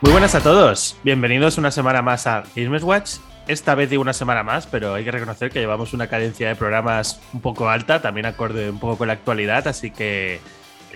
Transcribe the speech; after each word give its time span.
Muy 0.00 0.12
buenas 0.12 0.34
a 0.34 0.40
todos, 0.40 0.96
bienvenidos 1.04 1.56
una 1.56 1.70
semana 1.70 2.02
más 2.02 2.26
a 2.26 2.42
Games 2.56 2.82
Watch. 2.82 3.18
Esta 3.46 3.76
vez 3.76 3.90
digo 3.90 4.02
una 4.02 4.12
semana 4.12 4.42
más, 4.42 4.66
pero 4.66 4.94
hay 4.94 5.04
que 5.04 5.12
reconocer 5.12 5.52
que 5.52 5.60
llevamos 5.60 5.92
una 5.92 6.08
cadencia 6.08 6.48
de 6.48 6.56
programas 6.56 7.20
un 7.32 7.40
poco 7.40 7.68
alta, 7.68 8.02
también 8.02 8.26
acorde 8.26 8.70
un 8.70 8.80
poco 8.80 8.98
con 8.98 9.06
la 9.06 9.12
actualidad, 9.12 9.68
así 9.68 9.92
que 9.92 10.40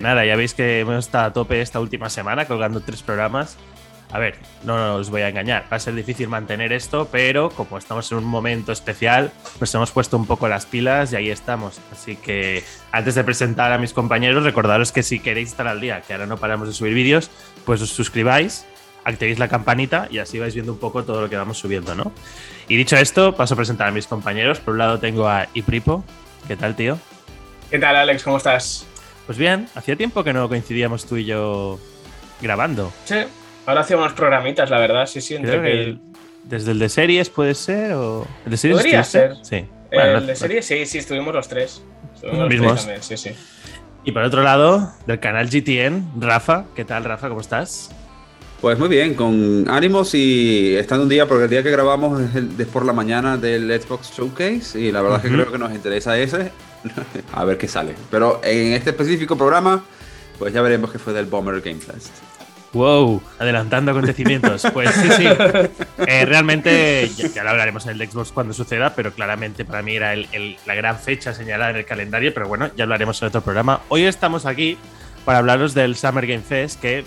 nada, 0.00 0.24
ya 0.24 0.34
veis 0.34 0.54
que 0.54 0.80
hemos 0.80 0.96
estado 0.96 1.26
a 1.26 1.32
tope 1.32 1.60
esta 1.60 1.78
última 1.78 2.10
semana 2.10 2.46
colgando 2.46 2.80
tres 2.80 3.02
programas. 3.02 3.56
A 4.14 4.20
ver, 4.20 4.36
no 4.62 4.94
os 4.94 5.10
voy 5.10 5.22
a 5.22 5.28
engañar, 5.28 5.64
va 5.72 5.76
a 5.76 5.80
ser 5.80 5.92
difícil 5.92 6.28
mantener 6.28 6.72
esto, 6.72 7.08
pero 7.10 7.50
como 7.50 7.78
estamos 7.78 8.12
en 8.12 8.18
un 8.18 8.24
momento 8.24 8.70
especial, 8.70 9.32
nos 9.58 9.74
hemos 9.74 9.90
puesto 9.90 10.16
un 10.16 10.24
poco 10.24 10.46
las 10.46 10.66
pilas 10.66 11.12
y 11.12 11.16
ahí 11.16 11.30
estamos. 11.30 11.80
Así 11.90 12.14
que 12.14 12.62
antes 12.92 13.16
de 13.16 13.24
presentar 13.24 13.72
a 13.72 13.78
mis 13.78 13.92
compañeros, 13.92 14.44
recordaros 14.44 14.92
que 14.92 15.02
si 15.02 15.18
queréis 15.18 15.48
estar 15.48 15.66
al 15.66 15.80
día, 15.80 16.00
que 16.02 16.12
ahora 16.12 16.26
no 16.26 16.36
paramos 16.36 16.68
de 16.68 16.74
subir 16.74 16.94
vídeos, 16.94 17.28
pues 17.64 17.82
os 17.82 17.90
suscribáis, 17.90 18.64
activéis 19.02 19.40
la 19.40 19.48
campanita 19.48 20.06
y 20.08 20.18
así 20.18 20.38
vais 20.38 20.54
viendo 20.54 20.70
un 20.70 20.78
poco 20.78 21.02
todo 21.02 21.20
lo 21.20 21.28
que 21.28 21.34
vamos 21.34 21.58
subiendo, 21.58 21.96
¿no? 21.96 22.12
Y 22.68 22.76
dicho 22.76 22.96
esto, 22.96 23.34
paso 23.34 23.54
a 23.54 23.56
presentar 23.56 23.88
a 23.88 23.90
mis 23.90 24.06
compañeros. 24.06 24.60
Por 24.60 24.74
un 24.74 24.78
lado 24.78 25.00
tengo 25.00 25.28
a 25.28 25.48
Ipripo. 25.54 26.04
¿Qué 26.46 26.56
tal, 26.56 26.76
tío? 26.76 27.00
¿Qué 27.68 27.80
tal, 27.80 27.96
Alex? 27.96 28.22
¿Cómo 28.22 28.36
estás? 28.36 28.86
Pues 29.26 29.38
bien, 29.38 29.68
hacía 29.74 29.96
tiempo 29.96 30.22
que 30.22 30.32
no 30.32 30.48
coincidíamos 30.48 31.04
tú 31.04 31.16
y 31.16 31.24
yo 31.24 31.80
grabando. 32.40 32.92
Sí, 33.06 33.16
ahora 33.66 33.80
hacíamos 33.82 34.12
programitas, 34.12 34.70
la 34.70 34.78
verdad, 34.78 35.06
sí, 35.06 35.20
sí. 35.20 35.36
Creo 35.36 35.62
que 35.62 35.72
el- 35.72 36.00
desde 36.44 36.72
el 36.72 36.78
de 36.78 36.88
series 36.88 37.30
puede 37.30 37.54
ser 37.54 37.92
o... 37.92 38.26
¿El 38.44 38.50
de 38.50 38.56
series 38.56 38.78
Podría 38.80 39.02
ser. 39.04 39.36
Sí. 39.42 39.64
Bueno, 39.92 40.10
el 40.10 40.20
no- 40.20 40.26
de 40.26 40.36
serie, 40.36 40.62
sí, 40.62 40.84
sí, 40.86 40.98
estuvimos 40.98 41.32
los 41.34 41.48
tres. 41.48 41.82
Estuvimos 42.14 42.40
los 42.40 42.48
Mismos. 42.48 42.72
tres 42.72 42.80
también, 42.84 43.02
sí, 43.02 43.16
sí. 43.16 43.30
Y 44.04 44.12
por 44.12 44.22
otro 44.22 44.42
lado, 44.42 44.92
del 45.06 45.18
canal 45.20 45.48
GTN, 45.48 46.20
Rafa. 46.20 46.64
¿Qué 46.76 46.84
tal, 46.84 47.04
Rafa? 47.04 47.28
¿Cómo 47.28 47.40
estás? 47.40 47.90
Pues 48.60 48.78
muy 48.78 48.88
bien, 48.88 49.14
con 49.14 49.66
ánimos 49.68 50.14
y 50.14 50.74
estando 50.76 51.04
un 51.04 51.08
día, 51.08 51.26
porque 51.26 51.44
el 51.44 51.50
día 51.50 51.62
que 51.62 51.70
grabamos 51.70 52.20
es, 52.20 52.34
el, 52.34 52.50
es 52.58 52.66
por 52.66 52.84
la 52.84 52.92
mañana 52.92 53.36
del 53.36 53.70
Xbox 53.80 54.10
Showcase 54.16 54.78
y 54.80 54.90
la 54.92 55.02
verdad 55.02 55.20
es 55.22 55.30
que 55.30 55.34
creo 55.36 55.52
que 55.52 55.58
nos 55.58 55.72
interesa 55.72 56.16
ese, 56.18 56.50
a 57.32 57.44
ver 57.44 57.56
qué 57.58 57.68
sale. 57.68 57.94
Pero 58.10 58.40
en 58.44 58.72
este 58.74 58.90
específico 58.90 59.36
programa, 59.36 59.84
pues 60.38 60.52
ya 60.54 60.62
veremos 60.62 60.90
qué 60.92 60.98
fue 60.98 61.12
del 61.12 61.26
Bomber 61.26 61.60
Game 61.60 61.80
Fest. 61.80 62.10
Wow, 62.74 63.22
adelantando 63.38 63.92
acontecimientos. 63.92 64.66
Pues 64.72 64.90
sí, 64.90 65.08
sí. 65.16 65.26
Eh, 66.06 66.26
realmente, 66.26 67.08
ya, 67.08 67.44
lo 67.44 67.50
hablaremos 67.50 67.86
en 67.86 68.00
el 68.00 68.10
Xbox 68.10 68.32
cuando 68.32 68.52
suceda, 68.52 68.94
pero 68.94 69.12
claramente 69.12 69.64
para 69.64 69.80
mí 69.80 69.96
era 69.96 70.14
la 70.14 70.74
gran 70.74 70.98
fecha 70.98 71.32
señalada 71.32 71.70
en 71.70 71.76
el 71.76 71.84
calendario, 71.86 72.34
pero 72.34 72.48
bueno, 72.48 72.68
ya 72.76 72.82
hablaremos 72.84 73.22
en 73.22 73.28
otro 73.28 73.40
programa. 73.40 73.80
Hoy 73.88 74.04
estamos 74.04 74.44
aquí 74.44 74.76
para 75.24 75.38
hablaros 75.38 75.72
del 75.72 75.96
Summer 75.96 76.26
Game 76.26 76.42
Fest, 76.42 76.80
que 76.80 77.04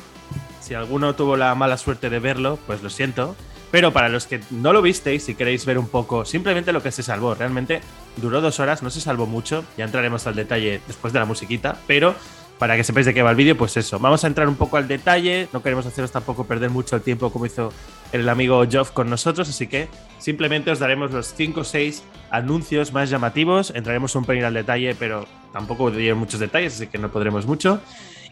si 0.61 0.73
alguno 0.73 1.15
tuvo 1.15 1.35
la 1.37 1.53
mala 1.53 1.77
suerte 1.77 2.09
de 2.09 2.19
verlo, 2.19 2.57
pues 2.65 2.81
lo 2.81 2.89
siento. 2.89 3.35
Pero 3.69 3.91
para 3.91 4.07
los 4.07 4.25
que 4.25 4.39
no 4.49 4.71
lo 4.71 4.81
visteis, 4.81 5.23
si 5.23 5.35
queréis 5.35 5.65
ver 5.65 5.77
un 5.77 5.89
poco 5.89 6.23
simplemente 6.23 6.71
lo 6.71 6.81
que 6.81 6.91
se 6.91 7.03
salvó, 7.03 7.35
realmente 7.35 7.81
duró 8.15 8.39
dos 8.39 8.61
horas, 8.61 8.81
no 8.81 8.89
se 8.89 9.01
salvó 9.01 9.25
mucho, 9.25 9.65
ya 9.77 9.83
entraremos 9.83 10.25
al 10.25 10.35
detalle 10.35 10.81
después 10.87 11.11
de 11.11 11.19
la 11.19 11.25
musiquita, 11.25 11.77
pero 11.85 12.15
para 12.57 12.75
que 12.75 12.83
sepáis 12.83 13.05
de 13.05 13.13
qué 13.13 13.21
va 13.21 13.31
el 13.31 13.35
vídeo, 13.35 13.57
pues 13.57 13.77
eso, 13.77 13.99
vamos 13.99 14.23
a 14.23 14.27
entrar 14.27 14.47
un 14.47 14.55
poco 14.55 14.77
al 14.77 14.87
detalle, 14.87 15.47
no 15.53 15.61
queremos 15.61 15.85
haceros 15.85 16.11
tampoco 16.11 16.45
perder 16.45 16.69
mucho 16.69 16.95
el 16.95 17.01
tiempo 17.01 17.31
como 17.31 17.45
hizo 17.45 17.71
el 18.11 18.27
amigo 18.27 18.65
Geoff 18.69 18.91
con 18.91 19.09
nosotros, 19.09 19.49
así 19.49 19.67
que 19.67 19.87
simplemente 20.17 20.71
os 20.71 20.79
daremos 20.79 21.11
los 21.11 21.33
5 21.33 21.61
o 21.61 21.63
6 21.63 22.03
anuncios 22.31 22.93
más 22.93 23.09
llamativos, 23.09 23.71
entraremos 23.75 24.15
un 24.15 24.25
pelín 24.25 24.43
al 24.43 24.53
detalle, 24.53 24.95
pero 24.95 25.25
tampoco 25.53 25.91
diré 25.91 26.13
muchos 26.13 26.39
detalles, 26.39 26.75
así 26.75 26.87
que 26.87 26.97
no 26.97 27.11
podremos 27.11 27.45
mucho. 27.45 27.81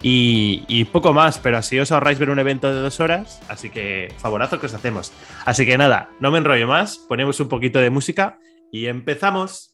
Y, 0.02 0.64
y 0.68 0.84
poco 0.86 1.14
más, 1.14 1.40
pero 1.40 1.58
así 1.58 1.80
os 1.80 1.92
ahorráis 1.92 2.20
ver 2.20 2.30
un 2.30 2.38
evento 2.38 2.72
de 2.72 2.80
dos 2.80 3.00
horas, 3.00 3.42
así 3.48 3.70
que 3.70 4.14
favorazo 4.18 4.60
que 4.60 4.66
os 4.66 4.74
hacemos. 4.74 5.12
Así 5.46 5.66
que 5.66 5.78
nada, 5.78 6.10
no 6.20 6.32
me 6.32 6.38
enrollo 6.38 6.68
más, 6.68 6.98
ponemos 6.98 7.40
un 7.40 7.48
poquito 7.48 7.80
de 7.80 7.90
música 7.90 8.38
y 8.72 8.88
empezamos. 8.88 9.74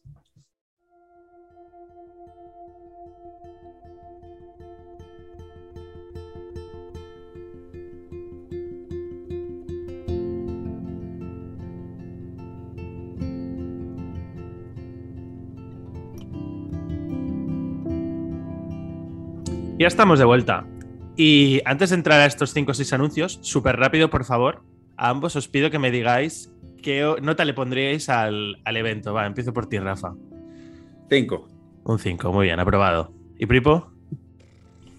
Ya 19.82 19.88
estamos 19.88 20.20
de 20.20 20.24
vuelta. 20.24 20.64
Y 21.16 21.60
antes 21.64 21.90
de 21.90 21.96
entrar 21.96 22.20
a 22.20 22.26
estos 22.26 22.52
5 22.52 22.70
o 22.70 22.74
6 22.74 22.92
anuncios, 22.92 23.40
súper 23.42 23.74
rápido, 23.74 24.10
por 24.10 24.24
favor, 24.24 24.62
a 24.96 25.08
ambos 25.08 25.34
os 25.34 25.48
pido 25.48 25.72
que 25.72 25.80
me 25.80 25.90
digáis 25.90 26.52
qué 26.80 27.16
nota 27.20 27.44
le 27.44 27.52
pondríais 27.52 28.08
al, 28.08 28.60
al 28.64 28.76
evento. 28.76 29.12
Va, 29.12 29.26
empiezo 29.26 29.52
por 29.52 29.66
ti, 29.68 29.80
Rafa. 29.80 30.14
Cinco. 31.10 31.48
Un 31.82 31.98
5, 31.98 32.32
muy 32.32 32.46
bien, 32.46 32.60
aprobado. 32.60 33.12
¿Y 33.36 33.46
Pripo? 33.46 33.90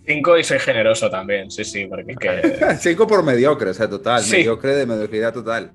Cinco 0.06 0.38
y 0.38 0.44
soy 0.44 0.60
generoso 0.60 1.10
también, 1.10 1.50
sí, 1.50 1.64
sí, 1.64 1.86
porque 1.88 2.12
es 2.12 2.18
que... 2.18 2.76
Cinco 2.82 3.08
por 3.08 3.24
mediocre, 3.24 3.70
o 3.70 3.74
sea, 3.74 3.90
total, 3.90 4.22
Sí. 4.22 4.36
mediocre 4.40 4.76
de 4.76 4.86
mediocridad 4.86 5.34
total. 5.34 5.72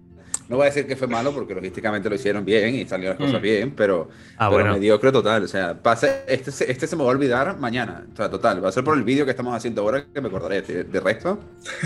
No 0.48 0.56
voy 0.56 0.64
a 0.64 0.70
decir 0.70 0.86
que 0.86 0.96
fue 0.96 1.06
malo 1.08 1.32
porque 1.32 1.54
logísticamente 1.54 2.08
lo 2.08 2.14
hicieron 2.14 2.44
bien 2.44 2.74
y 2.74 2.86
salieron 2.86 3.16
las 3.18 3.26
cosas 3.26 3.40
Mm. 3.40 3.42
bien, 3.42 3.72
pero, 3.76 4.08
Ah, 4.38 4.48
pero 4.48 4.62
bueno. 4.62 4.72
mediocre 4.72 5.12
total. 5.12 5.42
O 5.42 5.48
sea, 5.48 5.74
pase, 5.80 6.22
este, 6.26 6.50
se- 6.50 6.70
este 6.70 6.86
se 6.86 6.96
me 6.96 7.02
va 7.04 7.10
a 7.10 7.12
olvidar 7.12 7.58
mañana. 7.58 8.06
O 8.12 8.16
sea, 8.16 8.30
total, 8.30 8.64
va 8.64 8.70
a 8.70 8.72
ser 8.72 8.82
por 8.82 8.96
el 8.96 9.04
vídeo 9.04 9.24
que 9.26 9.32
estamos 9.32 9.54
haciendo 9.54 9.82
ahora 9.82 10.06
que 10.12 10.20
me 10.22 10.28
acordaré. 10.28 10.62
De, 10.62 10.84
de 10.84 11.00
resto, 11.00 11.38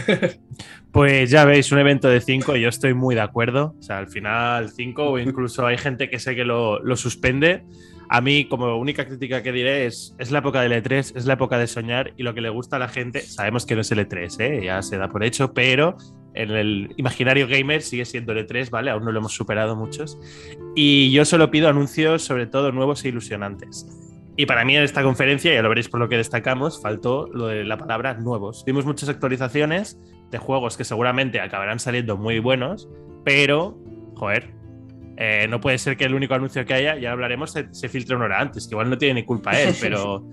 Pues 0.92 1.30
ya 1.30 1.44
veis, 1.46 1.72
un 1.72 1.78
evento 1.78 2.08
de 2.08 2.20
5, 2.20 2.54
yo 2.56 2.68
estoy 2.68 2.92
muy 2.94 3.14
de 3.14 3.22
acuerdo. 3.22 3.74
O 3.78 3.82
sea, 3.82 3.98
al 3.98 4.08
final 4.08 4.70
5 4.70 5.04
o 5.10 5.18
incluso 5.18 5.66
hay 5.66 5.78
gente 5.78 6.10
que 6.10 6.18
sé 6.18 6.34
que 6.36 6.44
lo, 6.44 6.80
lo 6.82 6.96
suspende. 6.96 7.64
A 8.14 8.20
mí, 8.20 8.44
como 8.44 8.76
única 8.76 9.06
crítica 9.06 9.42
que 9.42 9.52
diré, 9.52 9.86
es, 9.86 10.14
es 10.18 10.30
la 10.30 10.40
época 10.40 10.60
del 10.60 10.72
E3, 10.72 11.16
es 11.16 11.24
la 11.24 11.32
época 11.32 11.56
de 11.56 11.66
soñar 11.66 12.12
y 12.18 12.24
lo 12.24 12.34
que 12.34 12.42
le 12.42 12.50
gusta 12.50 12.76
a 12.76 12.78
la 12.78 12.88
gente, 12.88 13.22
sabemos 13.22 13.64
que 13.64 13.74
no 13.74 13.80
es 13.80 13.90
el 13.90 14.06
E3, 14.06 14.38
¿eh? 14.38 14.64
ya 14.66 14.82
se 14.82 14.98
da 14.98 15.08
por 15.08 15.24
hecho, 15.24 15.54
pero 15.54 15.96
en 16.34 16.50
el 16.50 16.92
imaginario 16.98 17.48
gamer 17.48 17.80
sigue 17.80 18.04
siendo 18.04 18.32
el 18.32 18.46
E3, 18.46 18.68
¿vale? 18.68 18.90
Aún 18.90 19.06
no 19.06 19.12
lo 19.12 19.20
hemos 19.20 19.32
superado 19.32 19.76
muchos. 19.76 20.18
Y 20.76 21.10
yo 21.10 21.24
solo 21.24 21.50
pido 21.50 21.70
anuncios, 21.70 22.22
sobre 22.22 22.46
todo 22.46 22.70
nuevos 22.70 23.02
e 23.06 23.08
ilusionantes. 23.08 23.86
Y 24.36 24.44
para 24.44 24.66
mí 24.66 24.76
en 24.76 24.82
esta 24.82 25.02
conferencia, 25.02 25.54
ya 25.54 25.62
lo 25.62 25.70
veréis 25.70 25.88
por 25.88 25.98
lo 25.98 26.10
que 26.10 26.18
destacamos, 26.18 26.82
faltó 26.82 27.28
lo 27.32 27.46
de 27.46 27.64
la 27.64 27.78
palabra 27.78 28.12
nuevos. 28.12 28.62
Vimos 28.66 28.84
muchas 28.84 29.08
actualizaciones 29.08 29.98
de 30.30 30.36
juegos 30.36 30.76
que 30.76 30.84
seguramente 30.84 31.40
acabarán 31.40 31.78
saliendo 31.78 32.18
muy 32.18 32.40
buenos, 32.40 32.90
pero, 33.24 33.78
joder, 34.16 34.52
eh, 35.16 35.46
no 35.48 35.60
puede 35.60 35.78
ser 35.78 35.96
que 35.96 36.04
el 36.04 36.14
único 36.14 36.34
anuncio 36.34 36.64
que 36.64 36.74
haya, 36.74 36.96
ya 36.98 37.12
hablaremos, 37.12 37.52
se, 37.52 37.72
se 37.72 37.88
filtre 37.88 38.16
una 38.16 38.26
hora 38.26 38.40
antes, 38.40 38.66
que 38.66 38.74
igual 38.74 38.90
no 38.90 38.98
tiene 38.98 39.14
ni 39.14 39.24
culpa 39.24 39.52
él, 39.52 39.74
pero, 39.80 40.24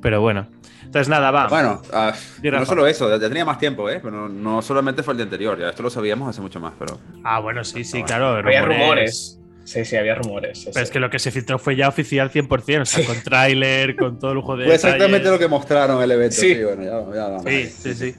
pero 0.00 0.20
bueno. 0.20 0.48
Entonces 0.84 1.08
nada, 1.08 1.30
va. 1.30 1.46
bueno, 1.46 1.80
ah, 1.92 2.12
no 2.42 2.66
solo 2.66 2.86
eso, 2.86 3.08
ya 3.08 3.20
tenía 3.20 3.44
más 3.44 3.58
tiempo, 3.58 3.88
¿eh? 3.88 4.00
Pero 4.02 4.28
no 4.28 4.60
solamente 4.60 5.04
fue 5.04 5.12
el 5.12 5.18
día 5.18 5.24
anterior, 5.24 5.56
ya 5.58 5.68
esto 5.68 5.84
lo 5.84 5.90
sabíamos 5.90 6.28
hace 6.28 6.40
mucho 6.40 6.58
más, 6.58 6.72
pero. 6.78 6.98
Ah, 7.22 7.38
bueno, 7.38 7.62
sí, 7.62 7.84
sí, 7.84 7.92
Bueno, 8.00 8.06
claro. 8.06 8.26
Había 8.38 8.62
rumores. 8.62 9.36
Sí, 9.62 9.84
sí, 9.84 9.94
había 9.94 10.16
rumores. 10.16 10.58
sí, 10.62 10.70
Pero 10.72 10.82
es 10.82 10.90
que 10.90 10.98
lo 10.98 11.10
que 11.10 11.20
se 11.20 11.30
filtró 11.30 11.58
fue 11.60 11.76
ya 11.76 11.86
oficial 11.86 12.28
100%, 12.32 12.80
o 12.80 12.84
sea, 12.84 13.06
con 13.06 13.22
tráiler, 13.22 13.94
con 13.94 14.18
todo 14.18 14.34
lujo 14.34 14.56
de 14.56 14.64
Fue 14.64 14.74
exactamente 14.74 15.18
detalles. 15.18 15.32
lo 15.32 15.38
que 15.38 15.48
mostraron 15.48 15.98
en 15.98 16.02
el 16.02 16.10
evento. 16.10 16.34
Sí. 16.34 16.54
Sí, 16.56 16.64
bueno, 16.64 16.82
ya, 16.82 17.14
ya 17.14 17.28
vamos. 17.28 17.44
Sí, 17.46 17.66
sí, 17.66 17.94
sí. 17.94 18.14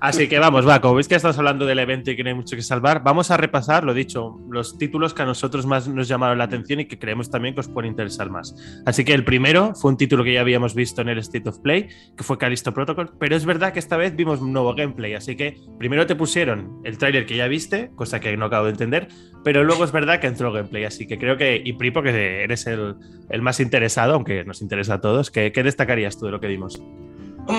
Así 0.00 0.28
que 0.28 0.38
vamos, 0.38 0.66
va, 0.66 0.80
como 0.80 0.94
veis 0.94 1.08
que 1.08 1.14
estamos 1.14 1.38
hablando 1.38 1.66
del 1.66 1.78
evento 1.78 2.10
y 2.10 2.16
que 2.16 2.22
no 2.22 2.30
hay 2.30 2.34
mucho 2.34 2.56
que 2.56 2.62
salvar, 2.62 3.02
vamos 3.02 3.30
a 3.30 3.36
repasar, 3.36 3.84
lo 3.84 3.94
dicho, 3.94 4.38
los 4.50 4.78
títulos 4.78 5.14
que 5.14 5.22
a 5.22 5.26
nosotros 5.26 5.66
más 5.66 5.88
nos 5.88 6.08
llamaron 6.08 6.38
la 6.38 6.44
atención 6.44 6.80
y 6.80 6.86
que 6.86 6.98
creemos 6.98 7.30
también 7.30 7.54
que 7.54 7.60
os 7.60 7.68
pueden 7.68 7.90
interesar 7.90 8.30
más. 8.30 8.54
Así 8.84 9.04
que 9.04 9.14
el 9.14 9.24
primero 9.24 9.74
fue 9.74 9.90
un 9.90 9.96
título 9.96 10.24
que 10.24 10.34
ya 10.34 10.40
habíamos 10.40 10.74
visto 10.74 11.02
en 11.02 11.08
el 11.08 11.18
State 11.18 11.48
of 11.48 11.58
Play, 11.60 11.88
que 12.16 12.24
fue 12.24 12.38
Callisto 12.38 12.74
Protocol, 12.74 13.12
pero 13.18 13.36
es 13.36 13.44
verdad 13.44 13.72
que 13.72 13.78
esta 13.78 13.96
vez 13.96 14.14
vimos 14.14 14.40
un 14.40 14.52
nuevo 14.52 14.74
gameplay, 14.74 15.14
así 15.14 15.36
que 15.36 15.58
primero 15.78 16.06
te 16.06 16.16
pusieron 16.16 16.80
el 16.84 16.98
tráiler 16.98 17.26
que 17.26 17.36
ya 17.36 17.46
viste, 17.46 17.90
cosa 17.94 18.20
que 18.20 18.36
no 18.36 18.46
acabo 18.46 18.66
de 18.66 18.72
entender, 18.72 19.08
pero 19.44 19.64
luego 19.64 19.84
es 19.84 19.92
verdad 19.92 20.20
que 20.20 20.26
entró 20.26 20.52
gameplay, 20.52 20.84
así 20.84 21.06
que 21.06 21.18
creo 21.18 21.36
que, 21.36 21.60
y 21.64 21.72
Pripo, 21.74 22.02
que 22.02 22.42
eres 22.42 22.66
el, 22.66 22.96
más 23.40 23.60
interesado, 23.60 24.14
aunque 24.14 24.44
nos 24.44 24.62
interesa 24.62 24.94
a 24.94 25.00
todos, 25.00 25.30
¿qué, 25.30 25.50
destacarías 25.50 26.18
tú 26.18 26.26
de 26.26 26.32
lo 26.32 26.40
que 26.40 26.48
vimos? 26.48 26.82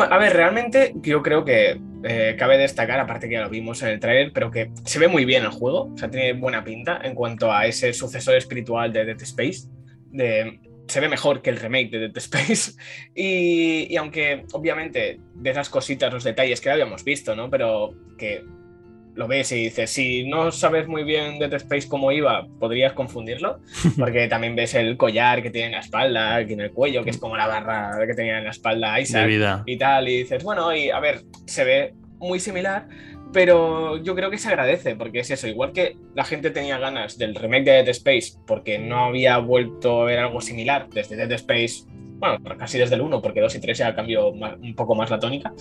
A 0.10 0.18
ver, 0.18 0.34
realmente 0.34 0.94
yo 1.02 1.24
creo 1.24 1.46
que 1.46 1.80
eh, 2.04 2.36
cabe 2.38 2.58
destacar, 2.58 3.00
aparte 3.00 3.28
que 3.28 3.34
ya 3.34 3.42
lo 3.42 3.50
vimos 3.50 3.82
en 3.84 3.90
el 3.90 4.00
trailer, 4.00 4.32
pero 4.34 4.52
que 4.52 4.72
se 4.86 5.00
ve 5.00 5.08
muy 5.08 5.26
bien 5.26 5.44
el 5.44 5.50
juego, 5.50 5.92
o 5.94 5.98
sea, 5.98 6.10
tiene 6.10 6.34
buena 6.34 6.64
pinta 6.64 7.00
en 7.04 7.16
cuanto 7.16 7.52
a 7.52 7.66
ese 7.66 7.94
sucesor 7.94 8.36
espiritual 8.36 8.94
de 8.94 9.06
Dead 9.06 9.22
Space. 9.22 9.70
Se 10.88 11.02
ve 11.02 11.10
mejor 11.10 11.42
que 11.42 11.50
el 11.50 11.58
remake 11.58 11.92
de 11.92 12.00
Dead 12.00 12.18
Space. 12.18 12.74
Y, 13.14 13.88
y 13.90 13.98
aunque, 13.98 14.46
obviamente, 14.54 15.20
de 15.36 15.50
esas 15.50 15.70
cositas, 15.70 16.14
los 16.14 16.24
detalles 16.24 16.62
que 16.62 16.70
habíamos 16.70 17.04
visto, 17.04 17.36
¿no? 17.36 17.50
Pero 17.50 17.94
que 18.18 18.44
lo 19.18 19.28
ves 19.28 19.52
y 19.52 19.64
dices, 19.64 19.90
si 19.90 20.28
no 20.28 20.52
sabes 20.52 20.88
muy 20.88 21.04
bien 21.04 21.40
Dead 21.40 21.54
Space 21.56 21.90
cómo 21.90 22.12
iba, 22.12 22.48
podrías 22.60 22.94
confundirlo, 22.94 23.60
porque 23.98 24.28
también 24.28 24.56
ves 24.56 24.76
el 24.76 24.96
collar 24.96 25.42
que 25.42 25.50
tiene 25.50 25.68
en 25.68 25.74
la 25.74 25.80
espalda, 25.80 26.36
aquí 26.36 26.54
en 26.54 26.62
el 26.62 26.72
cuello, 26.72 27.04
que 27.04 27.10
es 27.10 27.18
como 27.18 27.36
la 27.36 27.48
barra 27.48 27.98
que 28.06 28.14
tenía 28.14 28.38
en 28.38 28.46
la 28.46 28.52
espalda 28.52 29.00
Isaac 29.02 29.64
y 29.66 29.78
tal, 29.78 30.08
y 30.08 30.20
dices, 30.20 30.44
bueno, 30.44 30.74
y 30.74 30.92
a 30.92 31.00
ver, 31.00 31.24
se 31.46 31.64
ve 31.64 31.94
muy 32.20 32.40
similar, 32.40 32.88
pero 33.34 34.02
yo 34.02 34.16
creo 34.16 34.30
que 34.30 34.38
se 34.38 34.50
agradece, 34.50 34.96
porque 34.96 35.20
es 35.20 35.32
eso, 35.32 35.48
igual 35.48 35.74
que 35.74 35.98
la 36.14 36.24
gente 36.24 36.52
tenía 36.52 36.78
ganas 36.78 37.18
del 37.18 37.34
remake 37.34 37.66
de 37.66 37.72
Dead 37.72 37.90
Space, 37.90 38.34
porque 38.46 38.78
no 38.78 39.06
había 39.06 39.40
vuelto 39.40 40.04
a 40.04 40.06
ver 40.06 40.20
algo 40.20 40.42
similar 40.42 40.88
desde 40.92 41.16
Dead 41.16 41.32
Space 41.32 41.86
bueno, 42.18 42.40
casi 42.58 42.78
desde 42.78 42.96
el 42.96 43.02
1, 43.02 43.22
porque 43.22 43.42
2 43.42 43.56
y 43.56 43.62
3 43.62 43.78
ya 43.78 43.96
cambió 43.96 44.30
un 44.30 44.76
poco 44.76 44.96
más 44.96 45.10
la 45.10 45.20
tónica. 45.20 45.54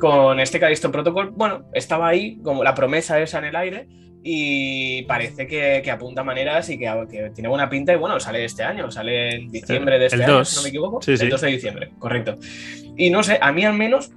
Con 0.00 0.40
este 0.40 0.58
Callisto 0.58 0.90
Protocol, 0.90 1.30
bueno, 1.30 1.64
estaba 1.72 2.08
ahí 2.08 2.38
como 2.42 2.64
la 2.64 2.74
promesa 2.74 3.20
esa 3.20 3.38
en 3.38 3.44
el 3.44 3.56
aire 3.56 3.86
y 4.22 5.02
parece 5.02 5.46
que, 5.46 5.90
apunta 5.90 6.22
maneras 6.22 6.68
y 6.70 6.78
que, 6.78 7.30
tiene 7.34 7.48
buena 7.48 7.68
pinta 7.68 7.92
y 7.92 7.96
bueno, 7.96 8.18
sale 8.20 8.44
este 8.44 8.62
año, 8.62 8.90
sale 8.90 9.34
en 9.34 9.48
diciembre 9.48 9.98
de 9.98 10.06
este 10.06 10.22
año, 10.22 10.44
si 10.44 10.56
no 10.56 10.62
me 10.62 10.68
equivoco. 10.68 11.00
el 11.06 11.28
2 11.28 11.40
de 11.40 11.48
diciembre, 11.48 11.90
correcto. 11.98 12.38
Y 12.96 13.10
no 13.10 13.22
sé, 13.22 13.38
a 13.40 13.52
mí 13.52 13.64
al 13.64 13.74
menos 13.74 14.12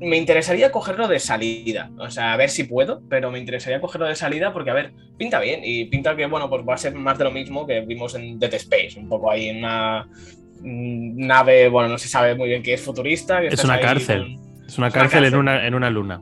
me 0.00 0.16
interesaría 0.16 0.70
cogerlo 0.70 1.08
de 1.08 1.18
salida. 1.18 1.90
O 1.98 2.10
sea, 2.10 2.32
a 2.32 2.36
ver 2.36 2.50
si 2.50 2.64
puedo, 2.64 3.02
pero 3.08 3.30
me 3.30 3.38
interesaría 3.38 3.80
cogerlo 3.80 4.06
de 4.06 4.14
salida 4.14 4.52
porque, 4.52 4.70
a 4.70 4.74
ver, 4.74 4.92
pinta 5.16 5.40
bien. 5.40 5.60
Y 5.64 5.86
pinta 5.86 6.14
que, 6.16 6.26
bueno, 6.26 6.48
pues 6.48 6.62
va 6.66 6.74
a 6.74 6.78
ser 6.78 6.94
más 6.94 7.18
de 7.18 7.24
lo 7.24 7.30
mismo 7.30 7.66
que 7.66 7.80
vimos 7.80 8.14
en 8.14 8.38
Dead 8.38 8.54
Space. 8.54 8.98
Un 8.98 9.08
poco 9.08 9.30
ahí 9.30 9.48
en 9.48 9.58
una 9.58 10.08
nave, 10.62 11.68
bueno, 11.68 11.88
no 11.88 11.98
se 11.98 12.08
sabe 12.08 12.34
muy 12.34 12.48
bien 12.48 12.62
qué 12.62 12.74
es 12.74 12.80
futurista. 12.80 13.42
es 13.42 13.64
una 13.64 13.80
cárcel. 13.80 14.36
Es 14.66 14.78
una 14.78 14.90
cárcel, 14.90 15.24
En, 15.24 15.34
una, 15.34 15.66
en 15.66 15.74
una 15.74 15.90
luna. 15.90 16.20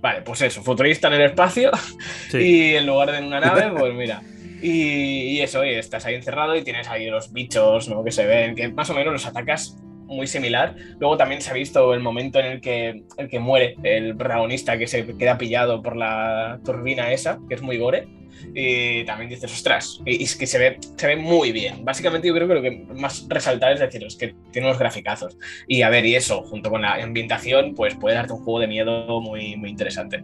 Vale, 0.00 0.22
pues 0.22 0.40
eso, 0.40 0.62
futurista 0.62 1.08
en 1.08 1.14
el 1.14 1.22
espacio 1.22 1.70
y 2.32 2.74
en 2.74 2.86
lugar 2.86 3.12
de 3.12 3.18
en 3.18 3.24
una 3.24 3.40
nave, 3.40 3.70
pues 3.76 3.94
mira. 3.94 4.22
Y, 4.62 5.40
eso, 5.40 5.64
y 5.64 5.70
estás 5.70 6.04
ahí 6.04 6.14
encerrado 6.14 6.54
y 6.54 6.62
tienes 6.62 6.88
ahí 6.88 7.08
los 7.08 7.32
bichos 7.32 7.88
¿no? 7.88 8.04
que 8.04 8.12
se 8.12 8.26
ven, 8.26 8.54
que 8.54 8.68
más 8.68 8.90
o 8.90 8.94
menos 8.94 9.12
los 9.12 9.26
atacas 9.26 9.76
muy 10.06 10.26
similar. 10.26 10.74
Luego 10.98 11.16
también 11.16 11.40
se 11.40 11.50
ha 11.50 11.54
visto 11.54 11.94
el 11.94 12.00
momento 12.00 12.38
en 12.40 12.46
el 12.46 12.60
que, 12.60 13.04
el 13.16 13.28
que 13.28 13.38
muere 13.38 13.76
el 13.82 14.16
protagonista 14.16 14.76
que 14.76 14.86
se 14.86 15.16
queda 15.16 15.38
pillado 15.38 15.82
por 15.82 15.96
la 15.96 16.60
turbina 16.64 17.12
esa, 17.12 17.38
que 17.48 17.54
es 17.54 17.62
muy 17.62 17.78
gore 17.78 18.06
y 18.54 19.04
también 19.04 19.30
dices, 19.30 19.52
ostras, 19.52 20.00
y 20.04 20.22
es 20.22 20.36
que 20.36 20.46
se 20.46 20.58
ve, 20.58 20.78
se 20.96 21.06
ve 21.06 21.16
muy 21.16 21.52
bien. 21.52 21.84
Básicamente 21.84 22.28
yo 22.28 22.34
creo 22.34 22.48
que 22.48 22.54
lo 22.54 22.62
que 22.62 22.70
más 22.94 23.26
resaltar 23.28 23.72
es 23.72 23.80
decir, 23.80 24.04
es 24.04 24.16
que 24.16 24.34
tiene 24.52 24.68
unos 24.68 24.78
graficazos. 24.78 25.38
Y 25.66 25.82
a 25.82 25.90
ver, 25.90 26.06
y 26.06 26.14
eso, 26.14 26.42
junto 26.42 26.70
con 26.70 26.82
la 26.82 26.94
ambientación, 26.94 27.74
pues 27.74 27.94
puede 27.96 28.16
darte 28.16 28.32
un 28.32 28.44
juego 28.44 28.60
de 28.60 28.66
miedo 28.66 29.20
muy, 29.20 29.56
muy 29.56 29.70
interesante. 29.70 30.22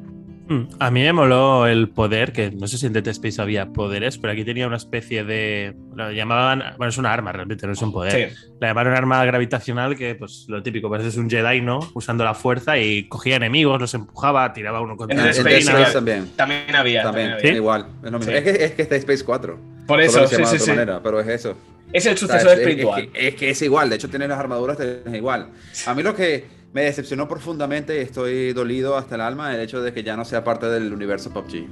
Hmm, 0.49 0.69
a 0.79 0.91
mí 0.93 1.03
me 1.03 1.13
moló 1.13 1.67
el 1.67 1.89
poder, 1.89 2.33
que 2.33 2.53
no 2.53 2.69
sé 2.69 2.79
si 2.79 2.87
en 2.87 2.93
Dead 2.93 3.07
Space 3.09 3.43
había 3.43 3.67
poderes, 3.67 4.17
pero 4.19 4.33
aquí 4.33 4.45
tenía 4.45 4.67
una 4.67 4.77
especie 4.77 5.25
de. 5.25 5.75
Lo 5.95 6.13
llamaban. 6.13 6.63
Bueno, 6.77 6.91
es 6.91 6.99
una 6.99 7.13
arma 7.13 7.33
realmente, 7.33 7.67
no 7.67 7.73
es 7.73 7.83
un 7.83 7.93
poder. 7.93 8.33
La 8.61 8.69
llamaron 8.69 8.95
arma 8.95 9.25
gravitacional, 9.25 9.97
que 9.97 10.15
pues 10.15 10.47
lo 10.49 10.63
típico, 10.63 10.95
es 10.95 11.17
un 11.17 11.29
Jedi, 11.29 11.61
¿no? 11.63 11.81
Usando 11.95 12.23
la 12.23 12.35
fuerza 12.35 12.79
y 12.79 13.09
cogía 13.09 13.37
enemigos, 13.37 13.81
los 13.81 13.95
empujaba, 13.95 14.53
tiraba 14.53 14.81
uno 14.81 14.97
contra 14.97 15.21
el 15.21 15.31
Space, 15.31 15.59
Space 15.59 15.93
también. 15.93 16.31
También 16.37 16.77
había. 16.77 17.03
También, 17.03 17.39
igual. 17.43 17.87
Es, 18.05 18.43
que, 18.45 18.51
es 18.65 18.73
que 18.73 18.83
está 18.83 18.95
Space 18.97 19.25
4. 19.25 19.59
Por 19.87 20.01
eso, 20.01 20.27
sí, 20.29 20.37
sí, 20.45 20.59
sí. 20.59 20.71
Manera, 20.71 21.01
pero 21.03 21.21
es 21.21 21.29
eso. 21.29 21.57
Es 21.93 22.07
el 22.07 22.17
sucesor 22.17 22.59
espiritual. 22.59 23.09
Es 23.15 23.35
que, 23.35 23.51
es 23.51 23.63
igual, 23.63 23.91
de 23.91 23.97
hecho, 23.97 24.09
tienes 24.09 24.29
las 24.29 24.39
armaduras, 24.39 24.79
es 24.79 25.15
igual. 25.15 25.49
A 25.87 25.95
mí 25.95 26.03
lo 26.03 26.15
que 26.15 26.56
me 26.77 26.83
decepcionó 26.83 27.27
profundamente 27.27 27.97
y 27.97 28.01
estoy 28.03 28.53
dolido 28.53 28.99
hasta 28.99 29.15
el 29.15 29.23
alma 29.23 29.55
el 29.55 29.63
hecho 29.63 29.81
de 29.81 29.95
que 29.95 30.03
ya 30.03 30.15
no 30.15 30.27
sea 30.27 30.45
parte 30.45 30.67
del 30.67 30.93
universo 30.93 31.33
PUBG. 31.33 31.67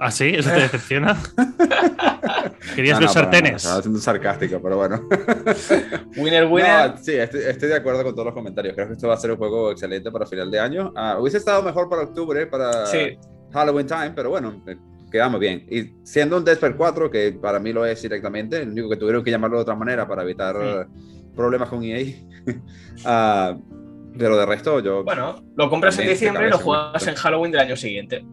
¿Ah, 0.00 0.10
sí? 0.10 0.32
¿Eso 0.34 0.50
te 0.50 0.56
decepciona? 0.62 1.16
¿Querías 2.74 3.00
los 3.00 3.12
sartenes? 3.12 3.62
Estaba 3.62 3.80
siendo 3.82 4.00
sarcástico, 4.00 4.60
pero 4.60 4.78
bueno. 4.78 5.08
winner, 6.16 6.46
winner. 6.46 6.98
sí, 7.00 7.12
estoy, 7.12 7.68
de 7.68 7.76
acuerdo 7.76 8.02
con 8.02 8.14
todos 8.14 8.26
los 8.26 8.34
comentarios. 8.34 8.74
Creo 8.74 8.88
que 8.88 8.94
esto 8.94 9.06
va 9.06 9.14
a 9.14 9.16
ser 9.16 9.30
un 9.30 9.36
juego 9.36 9.70
excelente 9.70 10.10
para 10.10 10.26
final 10.26 10.50
de 10.50 10.58
año. 10.58 10.92
Ah, 10.96 11.18
hubiese 11.20 11.38
estado 11.38 11.62
mejor 11.62 11.88
para 11.88 12.02
octubre, 12.02 12.44
para 12.48 12.86
Halloween 13.52 13.86
Time, 13.86 14.10
pero 14.10 14.30
bueno, 14.30 14.60
eh, 14.66 14.76
quedamos 15.12 15.38
bien. 15.38 15.64
Y 15.70 15.94
siendo 16.02 16.36
un 16.36 16.44
Dead 16.44 16.58
4, 16.76 17.08
que 17.12 17.38
para 17.40 17.60
mí 17.60 17.72
lo 17.72 17.86
es 17.86 18.02
directamente, 18.02 18.66
lo 18.66 18.72
único 18.72 18.90
que 18.90 18.96
tuvieron 18.96 19.22
que 19.22 19.30
llamarlo 19.30 19.58
de 19.58 19.62
otra 19.62 19.76
manera 19.76 20.08
para 20.08 20.24
evitar 20.24 20.88
problemas 21.36 21.68
con 21.68 21.84
EA. 21.84 22.16
uh, 23.06 23.81
Pero 24.18 24.36
de 24.36 24.46
resto, 24.46 24.80
yo. 24.80 25.04
Bueno, 25.04 25.42
lo 25.56 25.70
compras 25.70 25.98
en 25.98 26.08
diciembre 26.08 26.46
y 26.46 26.50
lo 26.50 26.58
juegas 26.58 27.06
en 27.06 27.14
Halloween 27.14 27.52
del 27.52 27.60
año 27.60 27.76
siguiente. 27.76 28.24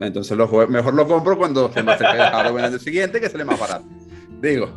Entonces 0.00 0.36
lo 0.36 0.48
mejor 0.68 0.94
lo 0.94 1.06
compro 1.06 1.36
cuando 1.36 1.70
se 1.72 1.82
me 1.82 1.92
acerque 1.92 2.16
Halloween 2.16 2.64
del 2.64 2.72
año 2.74 2.78
siguiente, 2.78 3.20
que 3.20 3.28
sale 3.28 3.44
más 3.44 3.58
barato. 3.58 3.84
Digo. 4.40 4.72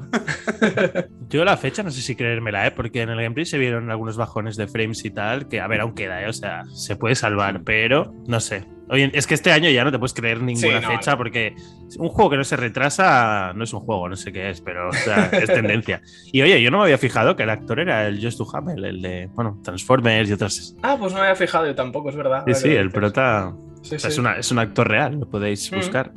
Yo 1.29 1.45
la 1.45 1.57
fecha 1.57 1.83
no 1.83 1.89
sé 1.89 2.01
si 2.01 2.15
creérmela, 2.15 2.67
¿eh? 2.67 2.71
porque 2.71 3.01
en 3.01 3.09
el 3.09 3.21
gameplay 3.21 3.45
se 3.45 3.57
vieron 3.57 3.89
algunos 3.89 4.17
bajones 4.17 4.55
de 4.55 4.67
frames 4.67 5.03
y 5.05 5.09
tal, 5.09 5.47
que 5.47 5.61
a 5.61 5.67
ver, 5.67 5.81
aún 5.81 5.95
queda, 5.95 6.21
¿eh? 6.21 6.27
o 6.27 6.33
sea, 6.33 6.63
se 6.73 6.95
puede 6.95 7.15
salvar, 7.15 7.63
pero 7.63 8.13
no 8.27 8.39
sé. 8.39 8.65
Oye, 8.89 9.09
es 9.13 9.25
que 9.25 9.33
este 9.33 9.51
año 9.51 9.69
ya 9.69 9.83
no 9.83 9.91
te 9.91 9.97
puedes 9.97 10.13
creer 10.13 10.41
ninguna 10.41 10.81
fecha 10.81 11.17
porque 11.17 11.55
un 11.97 12.09
juego 12.09 12.31
que 12.31 12.37
no 12.37 12.43
se 12.43 12.57
retrasa 12.57 13.53
no 13.55 13.63
es 13.63 13.73
un 13.73 13.79
juego, 13.79 14.09
no 14.09 14.15
sé 14.15 14.31
qué 14.31 14.49
es, 14.49 14.61
pero 14.61 14.89
o 14.89 14.93
sea, 14.93 15.29
es 15.31 15.47
tendencia. 15.47 16.01
Y 16.31 16.41
oye, 16.41 16.61
yo 16.61 16.69
no 16.69 16.79
me 16.79 16.83
había 16.83 16.97
fijado 16.97 17.35
que 17.35 17.43
el 17.43 17.49
actor 17.49 17.79
era 17.79 18.05
el 18.05 18.23
Just 18.23 18.37
to 18.37 18.47
Hamel, 18.53 18.83
el 18.83 19.01
de, 19.01 19.29
bueno, 19.33 19.59
Transformers 19.63 20.29
y 20.29 20.33
otras. 20.33 20.75
Ah, 20.83 20.97
pues 20.99 21.13
no 21.13 21.19
me 21.19 21.25
había 21.25 21.35
fijado 21.35 21.65
yo 21.65 21.73
tampoco, 21.73 22.09
es 22.09 22.15
verdad. 22.15 22.43
Sí, 22.45 22.53
sí, 22.53 22.69
el 22.69 22.91
prota 22.91 23.55
es, 23.89 24.17
una, 24.17 24.37
es, 24.37 24.51
un 24.51 24.59
actor 24.59 24.87
real, 24.87 25.19
lo 25.19 25.29
podéis 25.29 25.71
mm. 25.71 25.75
buscar. 25.75 26.11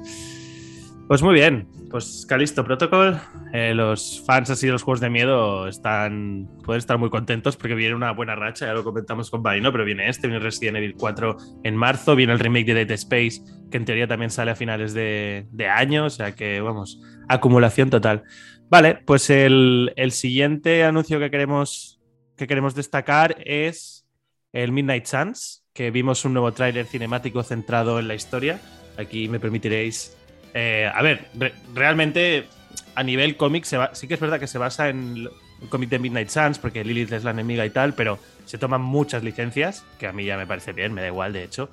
Pues 1.08 1.22
muy 1.22 1.34
bien, 1.34 1.68
pues 1.88 2.26
Calisto 2.28 2.64
Protocol, 2.64 3.20
eh, 3.52 3.72
los 3.74 4.24
fans 4.26 4.50
así 4.50 4.66
de 4.66 4.72
los 4.72 4.82
juegos 4.82 4.98
de 4.98 5.08
miedo 5.08 5.68
están, 5.68 6.48
pueden 6.64 6.80
estar 6.80 6.98
muy 6.98 7.10
contentos 7.10 7.56
porque 7.56 7.76
viene 7.76 7.94
una 7.94 8.10
buena 8.10 8.34
racha, 8.34 8.66
ya 8.66 8.72
lo 8.72 8.82
comentamos 8.82 9.30
con 9.30 9.40
Marino, 9.40 9.70
pero 9.70 9.84
viene 9.84 10.08
este, 10.08 10.26
viene 10.26 10.42
Resident 10.42 10.78
Evil 10.78 10.96
4 10.98 11.36
en 11.62 11.76
marzo, 11.76 12.16
viene 12.16 12.32
el 12.32 12.40
remake 12.40 12.74
de 12.74 12.84
Dead 12.86 12.90
Space, 12.90 13.40
que 13.70 13.76
en 13.76 13.84
teoría 13.84 14.08
también 14.08 14.32
sale 14.32 14.50
a 14.50 14.56
finales 14.56 14.94
de, 14.94 15.46
año, 15.72 16.06
o 16.06 16.10
sea 16.10 16.34
que 16.34 16.60
vamos, 16.60 17.00
acumulación 17.28 17.88
total. 17.88 18.24
Vale, 18.68 18.96
pues 19.06 19.30
el, 19.30 19.92
siguiente 20.10 20.82
anuncio 20.82 21.20
que 21.20 21.30
queremos, 21.30 22.00
que 22.36 22.48
queremos 22.48 22.74
destacar 22.74 23.36
es 23.44 24.08
el 24.52 24.72
Midnight 24.72 25.06
Suns, 25.06 25.64
que 25.72 25.92
vimos 25.92 26.24
un 26.24 26.32
nuevo 26.32 26.50
tráiler 26.50 26.84
cinemático 26.84 27.44
centrado 27.44 28.00
en 28.00 28.08
la 28.08 28.16
historia. 28.16 28.60
Aquí 28.98 29.28
me 29.28 29.38
permitiréis 29.38 30.16
eh, 30.58 30.90
a 30.92 31.02
ver, 31.02 31.28
realmente 31.74 32.46
a 32.94 33.02
nivel 33.02 33.36
cómic 33.36 33.66
sí 33.92 34.08
que 34.08 34.14
es 34.14 34.20
verdad 34.20 34.40
que 34.40 34.46
se 34.46 34.56
basa 34.56 34.88
en 34.88 35.28
el 35.60 35.68
cómic 35.68 35.90
de 35.90 35.98
Midnight 35.98 36.30
Suns, 36.30 36.58
porque 36.58 36.82
Lilith 36.82 37.12
es 37.12 37.24
la 37.24 37.32
enemiga 37.32 37.66
y 37.66 37.68
tal, 37.68 37.92
pero 37.92 38.18
se 38.46 38.56
toman 38.56 38.80
muchas 38.80 39.22
licencias, 39.22 39.84
que 39.98 40.06
a 40.06 40.14
mí 40.14 40.24
ya 40.24 40.38
me 40.38 40.46
parece 40.46 40.72
bien, 40.72 40.94
me 40.94 41.02
da 41.02 41.08
igual, 41.08 41.34
de 41.34 41.44
hecho. 41.44 41.68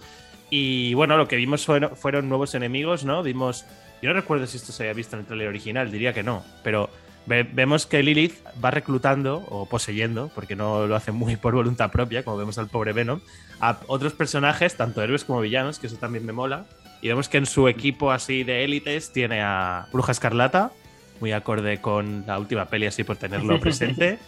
Y 0.49 0.95
bueno, 0.95 1.15
lo 1.15 1.29
que 1.29 1.37
vimos 1.37 1.65
fueron, 1.65 2.27
nuevos 2.27 2.55
enemigos, 2.55 3.05
¿no? 3.05 3.23
Vimos. 3.23 3.65
Yo 4.01 4.09
no 4.09 4.15
recuerdo 4.19 4.47
si 4.47 4.57
esto 4.57 4.73
se 4.73 4.83
había 4.83 4.93
visto 4.93 5.15
en 5.15 5.21
el 5.21 5.25
trailer 5.27 5.47
original, 5.47 5.89
diría 5.89 6.13
que 6.13 6.23
no, 6.23 6.43
pero 6.61 6.89
vemos 7.25 7.85
que 7.85 8.03
Lilith 8.03 8.35
va 8.61 8.69
reclutando 8.69 9.45
o 9.47 9.65
poseyendo, 9.65 10.29
porque 10.35 10.57
no 10.57 10.87
lo 10.87 10.95
hace 10.97 11.13
muy 11.13 11.37
por 11.37 11.53
voluntad 11.53 11.89
propia, 11.89 12.23
como 12.23 12.35
vemos 12.35 12.57
al 12.57 12.67
pobre 12.67 12.91
Venom, 12.91 13.21
a 13.61 13.79
otros 13.87 14.11
personajes, 14.11 14.75
tanto 14.75 15.01
héroes 15.01 15.23
como 15.23 15.39
villanos, 15.39 15.79
que 15.79 15.87
eso 15.87 15.95
también 15.95 16.25
me 16.25 16.33
mola, 16.33 16.65
y 17.03 17.09
vemos 17.09 17.27
que 17.27 17.37
en 17.37 17.45
su 17.45 17.67
equipo 17.67 18.11
así 18.11 18.45
de 18.45 18.63
élites 18.63 19.11
tiene 19.11 19.41
a 19.41 19.87
Bruja 19.91 20.13
Escarlata, 20.13 20.71
muy 21.19 21.33
acorde 21.33 21.81
con 21.81 22.23
la 22.25 22.39
última 22.39 22.65
peli 22.65 22.85
así 22.85 23.03
por 23.03 23.17
tenerlo 23.17 23.59
presente. 23.61 24.19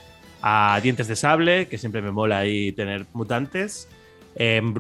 A 0.42 0.78
Dientes 0.84 1.08
de 1.08 1.16
Sable, 1.16 1.70
que 1.70 1.78
siempre 1.78 2.02
me 2.02 2.12
mola 2.12 2.40
ahí 2.40 2.74
tener 2.74 3.06
mutantes. 3.14 3.88
Em, 4.36 4.76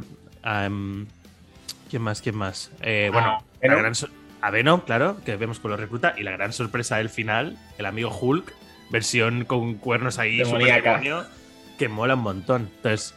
¿Quién 1.90 2.02
más? 2.02 2.22
¿Quién 2.22 2.36
más? 2.36 2.70
Eh, 2.82 3.10
bueno, 3.14 3.42
a 4.42 4.52
Venom, 4.52 4.82
claro, 4.82 5.24
que 5.24 5.38
vemos 5.38 5.62
con 5.62 5.72
lo 5.72 5.78
recluta. 5.78 6.16
Y 6.18 6.24
la 6.24 6.32
gran 6.32 6.52
sorpresa 6.52 6.98
del 6.98 7.10
final, 7.10 7.58
el 7.78 7.86
amigo 7.86 8.10
Hulk, 8.14 8.54
versión 8.92 9.46
con 9.46 9.75
cuernos 9.75 10.20
ahí, 10.20 10.44
super 10.44 10.84
que 11.78 11.88
mola 11.88 12.16
un 12.16 12.22
montón. 12.22 12.70
Entonces, 12.75 13.16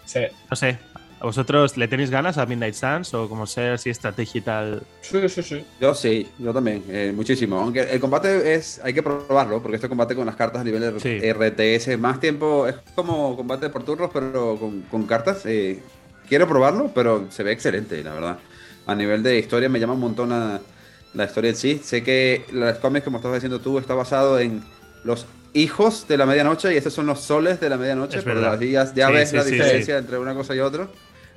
no 0.49 0.55
sé, 0.55 0.79
¿A 1.21 1.27
vosotros 1.27 1.77
le 1.77 1.89
tenéis 1.89 2.11
ganas 2.11 2.39
a 2.39 2.47
Midnight 2.47 2.75
Suns 2.75 3.13
o 3.13 3.29
como 3.29 3.45
ser 3.47 3.73
así 3.73 3.91
estrategia 3.91 4.39
y 4.39 4.43
tal? 4.43 4.83
Sí, 5.01 5.29
sí, 5.29 5.43
sí. 5.43 5.65
Yo 5.81 5.93
sí, 5.93 6.29
yo 6.39 6.53
también, 6.53 6.85
eh, 6.89 7.13
muchísimo. 7.15 7.59
Aunque 7.59 7.81
el 7.81 7.99
combate 7.99 8.55
es, 8.55 8.81
hay 8.85 8.95
que 8.95 9.03
probarlo, 9.03 9.61
porque 9.61 9.77
este 9.77 9.89
combate 9.89 10.15
con 10.15 10.27
las 10.27 10.37
cartas 10.37 10.61
a 10.61 10.65
nivel 10.65 10.81
de 10.81 11.33
RTS, 11.33 11.99
más 11.99 12.21
tiempo, 12.21 12.69
es 12.69 12.77
como 12.95 13.37
combate 13.37 13.69
por 13.69 13.83
turnos, 13.83 14.11
pero 14.13 14.57
con, 14.91 15.03
cartas. 15.07 15.45
Eh, 15.47 15.83
quiero 16.29 16.47
probarlo, 16.47 16.93
pero 16.95 17.27
se 17.31 17.43
ve 17.43 17.51
excelente, 17.51 18.03
la 18.05 18.15
verdad. 18.15 18.39
A 18.87 18.95
nivel 18.95 19.23
de 19.25 19.39
historia 19.39 19.69
me 19.69 19.81
llama 19.81 19.95
un 19.95 20.01
montón 20.01 20.31
la 20.31 21.25
historia 21.25 21.51
en 21.51 21.57
sí. 21.57 21.81
Sé 21.83 22.05
que 22.05 22.45
los 22.53 22.79
cómics, 22.79 23.05
como 23.05 23.17
estabas 23.17 23.39
diciendo 23.39 23.61
tú, 23.61 23.79
está 23.79 23.95
basado 23.95 24.39
en 24.39 24.63
los 25.03 25.27
hijos 25.53 26.07
de 26.07 26.17
la 26.17 26.27
medianoche 26.27 26.73
y 26.73 26.77
estos 26.77 26.93
son 26.93 27.07
los 27.07 27.21
soles 27.21 27.61
de 27.61 27.69
la 27.69 27.77
medianoche, 27.77 28.23
pero 28.23 28.41
ya, 28.61 29.11
ves 29.11 29.33
la 29.33 29.45
diferencia 29.45 29.99
entre 29.99 30.19
una 30.19 30.35
cosa 30.35 30.55
y 30.55 30.61
otra. 30.61 30.89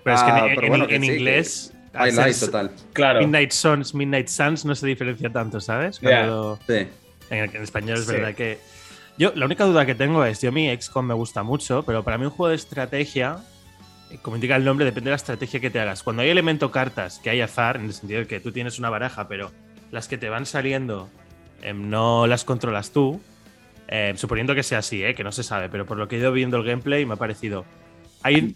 Pero 0.03 0.15
es 0.15 0.23
que 0.23 0.29
en, 0.65 1.03
ah, 1.03 1.05
inglés 1.05 1.73
Highlight 1.93 2.39
total. 2.39 2.71
Claro. 2.93 3.19
Midnight 3.19 3.51
Suns, 3.51 3.93
Midnight 3.93 4.27
Suns 4.27 4.65
no 4.65 4.75
se 4.75 4.87
diferencia 4.87 5.29
tanto, 5.29 5.59
¿sabes? 5.59 5.97
Sí. 5.97 6.87
En, 7.29 7.55
español 7.61 7.97
es 7.97 8.07
verdad 8.07 8.33
que. 8.33 8.59
Yo, 9.17 9.33
la 9.35 9.45
única 9.45 9.65
duda 9.65 9.85
que 9.85 9.95
tengo 9.95 10.23
es: 10.23 10.41
yo, 10.41 10.49
a 10.49 10.51
mí 10.51 10.69
XCOM 10.73 11.05
me 11.05 11.13
gusta 11.13 11.43
mucho, 11.43 11.83
pero 11.83 12.03
para 12.03 12.17
mí 12.17 12.25
un 12.25 12.31
juego 12.31 12.49
de 12.49 12.55
estrategia, 12.55 13.39
eh, 14.09 14.17
como 14.21 14.37
indica 14.37 14.55
el 14.55 14.63
nombre, 14.63 14.85
depende 14.85 15.09
de 15.09 15.11
la 15.11 15.17
estrategia 15.17 15.59
que 15.59 15.69
te 15.69 15.79
hagas. 15.79 16.01
Cuando 16.01 16.21
hay 16.21 16.29
elemento 16.29 16.71
cartas, 16.71 17.19
que 17.19 17.29
hay 17.29 17.41
azar, 17.41 17.75
en 17.75 17.85
el 17.85 17.93
sentido 17.93 18.21
de 18.21 18.27
que 18.27 18.39
tú 18.39 18.51
tienes 18.51 18.79
una 18.79 18.89
baraja, 18.89 19.27
pero 19.27 19.51
las 19.91 20.07
que 20.07 20.17
te 20.17 20.29
van 20.29 20.45
saliendo 20.45 21.09
em, 21.61 21.89
no 21.89 22.25
las 22.25 22.45
controlas 22.45 22.91
tú, 22.91 23.21
em, 23.89 24.15
suponiendo 24.15 24.55
que 24.55 24.63
sea 24.63 24.79
así, 24.79 25.03
¿eh? 25.03 25.13
que 25.13 25.25
no 25.25 25.33
se 25.33 25.43
sabe, 25.43 25.67
pero 25.67 25.85
por 25.85 25.97
lo 25.97 26.07
que 26.07 26.15
he 26.15 26.19
ido 26.19 26.31
viendo 26.31 26.55
el 26.57 26.63
gameplay 26.63 27.05
me 27.05 27.15
ha 27.15 27.17
parecido. 27.17 27.65
Hay 28.23 28.55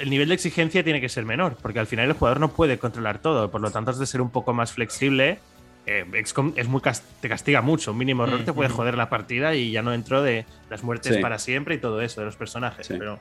el 0.00 0.10
nivel 0.10 0.28
de 0.28 0.34
exigencia 0.34 0.82
tiene 0.82 1.00
que 1.00 1.08
ser 1.08 1.24
menor, 1.24 1.56
porque 1.60 1.78
al 1.78 1.86
final 1.86 2.08
el 2.08 2.14
jugador 2.14 2.40
no 2.40 2.52
puede 2.52 2.78
controlar 2.78 3.20
todo, 3.20 3.50
por 3.50 3.60
lo 3.60 3.70
tanto 3.70 3.90
has 3.90 3.98
de 3.98 4.06
ser 4.06 4.20
un 4.20 4.30
poco 4.30 4.52
más 4.52 4.72
flexible. 4.72 5.38
Eh, 5.86 6.04
XCOM 6.24 6.52
es 6.56 6.68
muy 6.68 6.82
te 7.20 7.28
castiga 7.28 7.62
mucho, 7.62 7.92
un 7.92 7.98
mínimo 7.98 8.24
error 8.24 8.44
te 8.44 8.52
puede 8.52 8.68
joder 8.68 8.96
la 8.96 9.08
partida 9.08 9.54
y 9.54 9.72
ya 9.72 9.82
no 9.82 9.92
entro 9.92 10.22
de 10.22 10.44
las 10.68 10.82
muertes 10.82 11.16
para 11.18 11.38
siempre 11.38 11.74
y 11.74 11.78
todo 11.78 12.00
eso 12.00 12.20
de 12.20 12.26
los 12.26 12.36
personajes. 12.36 12.88
Pero 12.88 13.18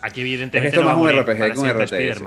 aquí 0.00 0.22
evidentemente 0.22 0.76
esto 0.76 0.82
no 0.82 0.88
más 0.88 1.14
un 1.14 1.20
RPG 1.20 1.52
que 1.52 1.58
un 1.58 1.68
RTS. 1.68 2.22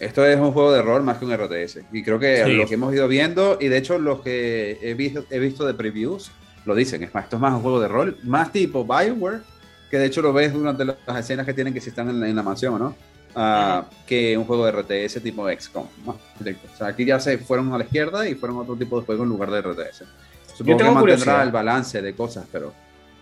Esto 0.00 0.26
es 0.26 0.36
un 0.36 0.52
juego 0.52 0.72
de 0.72 0.82
rol 0.82 1.02
más 1.02 1.18
que 1.18 1.24
un 1.24 1.34
RTS. 1.34 1.78
Y 1.92 2.02
creo 2.02 2.18
que 2.18 2.46
lo 2.46 2.66
que 2.66 2.74
hemos 2.74 2.92
ido 2.92 3.08
viendo, 3.08 3.58
y 3.60 3.68
de 3.68 3.78
hecho 3.78 3.98
los 3.98 4.20
que 4.20 4.78
he 4.82 4.94
visto, 4.94 5.24
he 5.30 5.38
visto 5.38 5.64
de 5.64 5.74
previews, 5.74 6.30
lo 6.66 6.74
dicen. 6.74 7.02
Es 7.02 7.14
más, 7.14 7.24
esto 7.24 7.36
es 7.36 7.42
más 7.42 7.54
un 7.54 7.62
juego 7.62 7.80
de 7.80 7.88
rol, 7.88 8.18
más 8.24 8.52
tipo 8.52 8.84
Bioware, 8.84 9.40
que 9.90 9.98
de 9.98 10.06
hecho 10.06 10.22
lo 10.22 10.32
ves 10.32 10.52
durante 10.52 10.84
las 10.84 11.18
escenas 11.18 11.46
que 11.46 11.54
tienen 11.54 11.72
que 11.72 11.80
si 11.80 11.90
están 11.90 12.08
en, 12.10 12.36
la 12.36 12.42
mansión, 12.42 12.78
¿no? 12.78 12.96
Uh, 13.36 13.84
que 14.06 14.38
un 14.38 14.44
juego 14.44 14.64
de 14.64 14.72
RTS 14.72 15.20
tipo 15.22 15.48
XCOM. 15.50 15.86
¿no? 16.06 16.12
O 16.12 16.76
sea, 16.76 16.88
aquí 16.88 17.04
ya 17.04 17.18
se 17.18 17.38
fueron 17.38 17.72
a 17.72 17.78
la 17.78 17.84
izquierda 17.84 18.28
y 18.28 18.36
fueron 18.36 18.58
a 18.58 18.60
otro 18.60 18.76
tipo 18.76 18.98
de 18.98 19.06
juego 19.06 19.24
en 19.24 19.28
lugar 19.28 19.50
de 19.50 19.60
RTS. 19.60 20.04
Supongo 20.56 20.78
que 20.78 20.90
mantendrá 20.90 21.42
el 21.42 21.50
balance 21.50 22.00
de 22.00 22.14
cosas, 22.14 22.46
pero. 22.50 22.72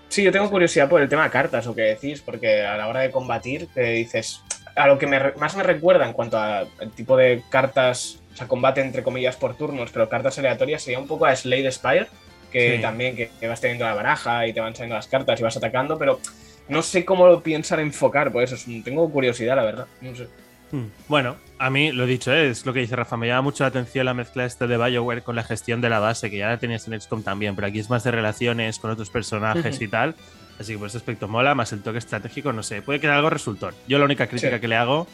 Sí, 0.09 0.23
yo 0.23 0.31
tengo 0.31 0.51
curiosidad 0.51 0.91
por 0.91 1.01
el 1.01 1.09
tema 1.09 1.25
de 1.25 1.31
cartas, 1.31 1.67
o 1.67 1.75
que 1.75 1.83
decís, 1.83 2.21
porque 2.21 2.63
a 2.63 2.77
la 2.77 2.89
hora 2.89 3.01
de 3.01 3.11
combatir, 3.11 3.69
te 3.73 3.93
dices. 3.93 4.43
A 4.75 4.87
lo 4.87 4.99
que 4.99 5.07
más 5.07 5.57
me 5.57 5.63
recuerda 5.63 6.07
en 6.07 6.13
cuanto 6.13 6.39
al 6.39 6.69
tipo 6.95 7.17
de 7.17 7.43
cartas, 7.51 8.21
o 8.33 8.37
sea, 8.37 8.49
combate 8.49 8.81
entre 8.81 9.03
comillas 9.03 9.37
por 9.37 9.55
turnos, 9.55 9.91
pero 9.91 10.09
cartas 10.09 10.39
aleatorias, 10.39 10.83
sería 10.83 10.99
un 10.99 11.07
poco 11.07 11.27
a 11.27 11.37
Slade 11.37 11.71
Spire, 11.71 12.09
que 12.51 12.79
también 12.81 13.17
que, 13.17 13.31
que 13.39 13.49
vas 13.49 13.61
teniendo 13.61 13.85
la 13.85 13.95
baraja 13.95 14.47
y 14.47 14.55
te 14.55 14.61
van 14.61 14.75
saliendo 14.75 14.97
las 14.97 15.09
cartas 15.09 15.41
y 15.41 15.43
vas 15.43 15.57
atacando, 15.57 15.99
pero 15.99 16.21
no 16.69 16.83
sé 16.83 17.05
cómo 17.05 17.27
lo 17.27 17.43
piensan 17.43 17.81
enfocar, 17.81 18.33
por 18.33 18.43
eso 18.43 18.57
tengo 18.85 19.11
curiosidad, 19.11 19.57
la 19.57 19.65
verdad. 19.65 19.87
No 20.01 20.15
sé. 20.15 20.29
Hmm. 20.71 20.87
Bueno, 21.07 21.37
a 21.59 21.69
mí 21.69 21.93
lo 21.93 22.07
dicho, 22.07 22.33
¿eh? 22.33 22.49
es 22.49 22.65
lo 22.65 22.73
que 22.73 22.81
dice 22.81 22.97
Rafa, 22.97 23.17
me 23.17 23.27
llama 23.27 23.43
mucho 23.43 23.63
la 23.63 23.69
atención 23.69 24.07
la 24.07 24.15
mezcla 24.15 24.47
este 24.47 24.67
de 24.67 24.79
Bioware 24.79 25.23
con 25.23 25.37
la 25.37 25.45
gestión 25.45 25.81
de 25.83 25.91
la 25.91 25.99
base, 25.99 26.31
que 26.31 26.39
ya 26.39 26.49
la 26.49 26.57
tenías 26.57 26.89
en 26.89 26.99
XCOM 26.99 27.23
también, 27.23 27.55
pero 27.55 27.67
aquí 27.67 27.79
es 27.79 27.91
más 27.91 28.05
de 28.05 28.11
relaciones 28.11 28.79
con 28.79 28.91
otros 28.91 29.11
personajes 29.11 29.81
y 29.81 29.89
tal. 29.89 30.15
Así 30.59 30.73
que 30.73 30.79
por 30.79 30.89
ese 30.89 30.97
aspecto 30.97 31.29
mola, 31.29 31.55
más 31.55 31.73
el 31.73 31.83
toque 31.83 31.99
estratégico, 31.99 32.53
no 32.53 32.63
sé, 32.63 32.83
puede 32.83 33.01
quedar 33.01 33.17
algo 33.17 33.31
resultor. 33.31 33.75
Yo 33.87 33.99
la 33.99 34.05
única 34.05 34.27
crítica 34.27 34.61
que 34.61 34.69
le 34.69 34.77
hago 34.77 35.07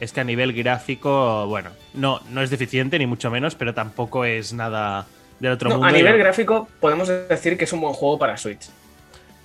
es 0.00 0.12
que 0.12 0.20
a 0.20 0.24
nivel 0.24 0.52
gráfico, 0.52 1.46
bueno, 1.46 1.70
no, 1.94 2.20
no 2.30 2.42
es 2.42 2.50
deficiente 2.50 2.98
ni 2.98 3.06
mucho 3.06 3.30
menos, 3.30 3.54
pero 3.54 3.72
tampoco 3.72 4.24
es 4.24 4.52
nada 4.52 5.06
del 5.38 5.52
otro 5.52 5.70
mundo. 5.70 5.86
A 5.86 5.92
nivel 5.92 6.18
gráfico 6.18 6.68
podemos 6.80 7.08
decir 7.08 7.56
que 7.56 7.64
es 7.64 7.72
un 7.72 7.80
buen 7.80 7.94
juego 7.94 8.18
para 8.18 8.36
Switch. 8.36 8.68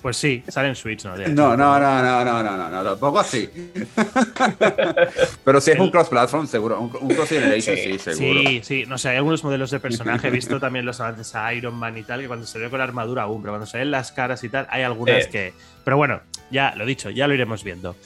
Pues 0.01 0.15
sí, 0.15 0.43
sale 0.47 0.69
en 0.69 0.75
Switch, 0.75 1.03
¿no? 1.03 1.17
No, 1.17 1.57
no, 1.57 1.77
no, 1.77 2.01
no, 2.01 2.23
no, 2.23 2.43
no, 2.43 2.57
no, 2.57 2.69
no, 2.69 2.83
tampoco 2.83 3.19
así. 3.19 3.49
Pero 5.43 5.59
si 5.59 5.71
es 5.71 5.79
un 5.79 5.91
cross-platform, 5.91 6.47
seguro. 6.47 6.79
Un, 6.79 6.89
cross-generation, 6.89 7.75
sí. 7.75 7.99
seguro. 7.99 8.39
Sí, 8.49 8.61
sí. 8.63 8.85
No 8.87 8.97
sé, 8.97 9.09
hay 9.09 9.17
algunos 9.17 9.43
modelos 9.43 9.71
de 9.71 9.81
personaje. 9.81 10.29
He 10.29 10.31
visto 10.31 10.57
también 10.61 10.85
los 10.85 11.01
avances 11.01 11.35
a 11.35 11.53
Iron 11.53 11.75
Man 11.75 11.97
y 11.97 12.03
tal, 12.03 12.21
que 12.21 12.27
cuando 12.27 12.45
se 12.45 12.59
ve 12.59 12.69
con 12.69 12.79
la 12.79 12.85
armadura 12.85 13.23
aún, 13.23 13.41
pero 13.41 13.51
cuando 13.51 13.65
se 13.65 13.77
ven 13.77 13.91
las 13.91 14.13
caras 14.13 14.41
y 14.45 14.49
tal, 14.49 14.67
hay 14.69 14.83
algunas 14.83 15.27
que. 15.27 15.53
Pero 15.83 15.97
bueno, 15.97 16.21
ya 16.49 16.73
lo 16.75 16.85
dicho, 16.85 17.09
ya 17.09 17.27
lo 17.27 17.33
iremos 17.33 17.63
viendo. 17.63 17.95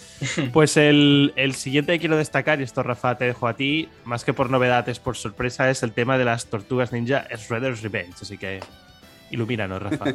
Pues 0.52 0.78
el, 0.78 1.34
el 1.36 1.54
siguiente 1.54 1.94
que 1.94 2.00
quiero 2.00 2.18
destacar, 2.18 2.60
y 2.60 2.64
esto 2.64 2.82
Rafa 2.82 3.18
te 3.18 3.26
dejo 3.26 3.48
a 3.48 3.56
ti, 3.56 3.90
más 4.04 4.24
que 4.24 4.34
por 4.34 4.50
novedades, 4.50 5.00
por 5.00 5.16
sorpresa, 5.16 5.70
es 5.70 5.84
el 5.84 5.92
tema 5.92 6.18
de 6.18 6.26
las 6.26 6.48
tortugas 6.48 6.92
ninja 6.92 7.28
Shredder's 7.36 7.82
Revenge. 7.82 8.16
Así 8.22 8.38
que 8.38 8.60
ilumínanos, 9.30 9.82
Rafa. 9.82 10.06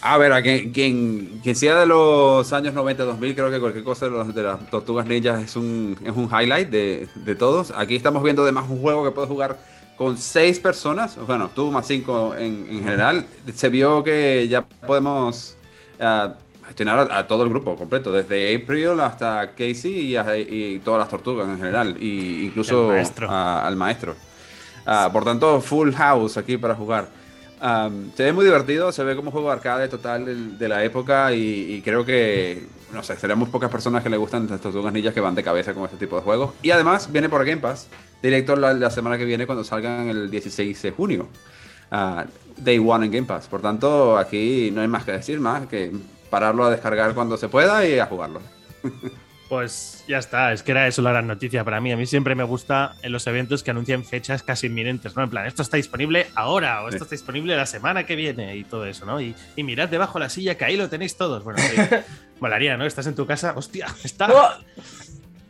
A 0.00 0.16
ver, 0.16 0.32
a 0.32 0.42
quien, 0.42 0.70
quien, 0.70 1.56
sea 1.56 1.80
de 1.80 1.86
los 1.86 2.52
años 2.52 2.72
90-2000, 2.74 3.34
creo 3.34 3.50
que 3.50 3.58
cualquier 3.58 3.84
cosa 3.84 4.06
de, 4.06 4.12
los, 4.12 4.32
de, 4.32 4.42
las 4.44 4.70
tortugas 4.70 5.06
ninjas 5.06 5.42
es 5.42 5.56
un, 5.56 5.96
es 6.04 6.14
un 6.14 6.26
highlight 6.26 6.70
de, 6.70 7.08
de, 7.16 7.34
todos. 7.34 7.72
Aquí 7.76 7.96
estamos 7.96 8.22
viendo 8.22 8.42
además 8.42 8.66
un 8.68 8.80
juego 8.80 9.04
que 9.04 9.10
puede 9.10 9.26
jugar 9.26 9.58
con 9.96 10.16
seis 10.16 10.60
personas, 10.60 11.18
bueno, 11.26 11.50
tú 11.52 11.72
más 11.72 11.88
cinco 11.88 12.32
en, 12.36 12.68
en 12.70 12.84
general. 12.84 13.26
Se 13.52 13.68
vio 13.68 14.04
que 14.04 14.46
ya 14.48 14.62
podemos 14.62 15.56
uh, 16.00 16.30
gestionar 16.68 17.10
a, 17.10 17.26
todo 17.26 17.42
el 17.42 17.48
grupo 17.48 17.74
completo, 17.74 18.12
desde 18.12 18.54
April 18.54 19.00
hasta 19.00 19.50
Casey 19.50 20.14
y, 20.14 20.16
y 20.16 20.78
todas 20.78 21.00
las 21.00 21.08
tortugas 21.08 21.48
en 21.48 21.56
general, 21.56 21.96
y 22.00 22.46
incluso 22.46 22.92
al 23.28 23.74
maestro. 23.74 24.14
Uh, 24.86 25.12
por 25.12 25.24
tanto, 25.24 25.60
full 25.60 25.92
house 25.92 26.36
aquí 26.36 26.56
para 26.56 26.76
jugar 26.76 27.17
se 28.14 28.22
ve 28.22 28.32
muy 28.32 28.44
divertido, 28.44 28.92
se 28.92 29.04
ve 29.04 29.16
como 29.16 29.30
juego 29.30 29.50
arcade 29.50 29.88
total 29.88 30.58
de, 30.58 30.68
la 30.68 30.84
época 30.84 31.32
y, 31.32 31.80
creo 31.84 32.04
que, 32.04 32.66
no 32.92 33.02
sé, 33.02 33.16
seremos 33.16 33.48
pocas 33.48 33.70
personas 33.70 34.02
que 34.02 34.10
le 34.10 34.16
gustan 34.16 34.48
estos 34.52 34.74
dos 34.74 34.92
ninjas 34.92 35.14
que 35.14 35.20
van 35.20 35.34
de 35.34 35.42
cabeza 35.42 35.74
con 35.74 35.84
este 35.84 35.96
tipo 35.96 36.16
de 36.16 36.22
juegos. 36.22 36.52
Y 36.62 36.70
además 36.70 37.10
viene 37.10 37.28
por 37.28 37.44
Game 37.44 37.60
Pass, 37.60 37.88
directo 38.22 38.56
la, 38.56 38.90
semana 38.90 39.18
que 39.18 39.24
viene 39.24 39.46
cuando 39.46 39.64
salgan 39.64 40.08
el 40.08 40.30
16 40.30 40.80
de 40.82 40.90
junio. 40.90 41.28
Uh, 41.90 42.22
day 42.58 42.78
One 42.78 43.06
en 43.06 43.12
Game 43.12 43.26
Pass. 43.26 43.48
Por 43.48 43.62
tanto, 43.62 44.18
aquí 44.18 44.70
no 44.72 44.82
hay 44.82 44.88
más 44.88 45.04
que 45.04 45.12
decir, 45.12 45.40
más 45.40 45.66
que 45.66 45.92
pararlo 46.30 46.64
a 46.64 46.70
descargar 46.70 47.14
cuando 47.14 47.36
se 47.36 47.48
pueda 47.48 47.86
y 47.86 47.98
a 47.98 48.06
jugarlo. 48.06 48.40
Pues 49.48 50.04
ya 50.06 50.18
está, 50.18 50.52
es 50.52 50.62
que 50.62 50.72
era 50.72 50.86
eso 50.86 51.00
la 51.00 51.10
gran 51.10 51.26
noticia 51.26 51.64
para 51.64 51.80
mí. 51.80 51.90
A 51.90 51.96
mí 51.96 52.04
siempre 52.04 52.34
me 52.34 52.44
gusta 52.44 52.96
en 53.00 53.12
los 53.12 53.26
eventos 53.26 53.62
que 53.62 53.70
anuncian 53.70 54.04
fechas 54.04 54.42
casi 54.42 54.66
inminentes, 54.66 55.16
¿no? 55.16 55.22
En 55.22 55.30
plan, 55.30 55.46
esto 55.46 55.62
está 55.62 55.78
disponible 55.78 56.26
ahora 56.34 56.82
o 56.82 56.88
esto 56.90 57.04
está 57.04 57.14
disponible 57.14 57.56
la 57.56 57.64
semana 57.64 58.04
que 58.04 58.14
viene 58.14 58.56
y 58.56 58.64
todo 58.64 58.84
eso, 58.84 59.06
¿no? 59.06 59.20
Y, 59.22 59.34
mirad 59.56 59.88
debajo 59.88 60.18
la 60.18 60.28
silla 60.28 60.56
que 60.56 60.66
ahí 60.66 60.76
lo 60.76 60.90
tenéis 60.90 61.16
todos. 61.16 61.44
Bueno, 61.44 61.60
sí, 61.60 61.76
molaría, 62.40 62.76
¿no? 62.76 62.84
Estás 62.84 63.06
en 63.06 63.14
tu 63.14 63.26
casa, 63.26 63.54
hostia, 63.56 63.86
está. 64.04 64.28
¡Oh! 64.30 64.50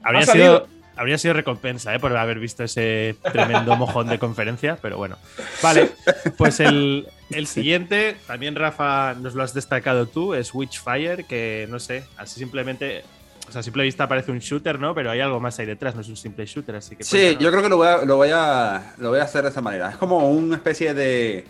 Habría 0.05 0.27
sido, 0.27 0.69
habría 0.95 1.19
sido 1.19 1.35
recompensa, 1.35 1.93
¿eh? 1.93 1.99
Por 1.99 2.17
haber 2.17 2.39
visto 2.39 2.63
ese 2.63 3.17
tremendo 3.33 3.75
mojón 3.77 4.07
de 4.07 4.21
conferencia, 4.21 4.79
pero 4.81 4.97
bueno. 4.97 5.19
Vale, 5.61 5.91
pues 6.37 6.61
el, 6.61 7.09
el 7.31 7.49
siguiente, 7.49 8.17
también 8.29 8.55
Rafa 8.55 9.15
nos 9.15 9.35
lo 9.35 9.43
has 9.43 9.55
destacado 9.55 10.07
tú, 10.07 10.35
es 10.35 10.55
Witchfire, 10.55 11.25
que 11.25 11.67
no 11.69 11.81
sé, 11.81 12.05
así 12.17 12.39
simplemente 12.39 13.03
o 13.49 13.53
sea, 13.53 13.61
a 13.61 13.63
simple 13.63 13.83
vista 13.83 14.07
parece 14.07 14.31
un 14.31 14.39
shooter, 14.39 14.79
¿no? 14.79 14.95
Pero 14.95 15.11
hay 15.11 15.21
algo 15.21 15.41
más 15.41 15.59
ahí 15.59 15.67
detrás, 15.67 15.95
no 15.95 16.03
es 16.03 16.09
un 16.09 16.17
simple 16.17 16.45
shooter, 16.47 16.77
así 16.77 16.97
que... 16.97 17.05
Sí, 17.05 17.37
yo 17.41 17.51
creo 17.51 17.63
que 17.63 17.69
lo 17.69 17.79
voy, 17.79 17.89
a, 17.89 18.05
lo, 18.05 18.17
voy 18.17 18.31
a, 18.33 18.95
lo 18.99 19.11
voy 19.11 19.21
a 19.21 19.25
hacer 19.25 19.43
de 19.43 19.51
esa 19.51 19.61
manera. 19.61 19.91
Es 19.91 19.97
como 19.97 20.31
una 20.31 20.57
especie 20.57 20.95
de 20.95 21.47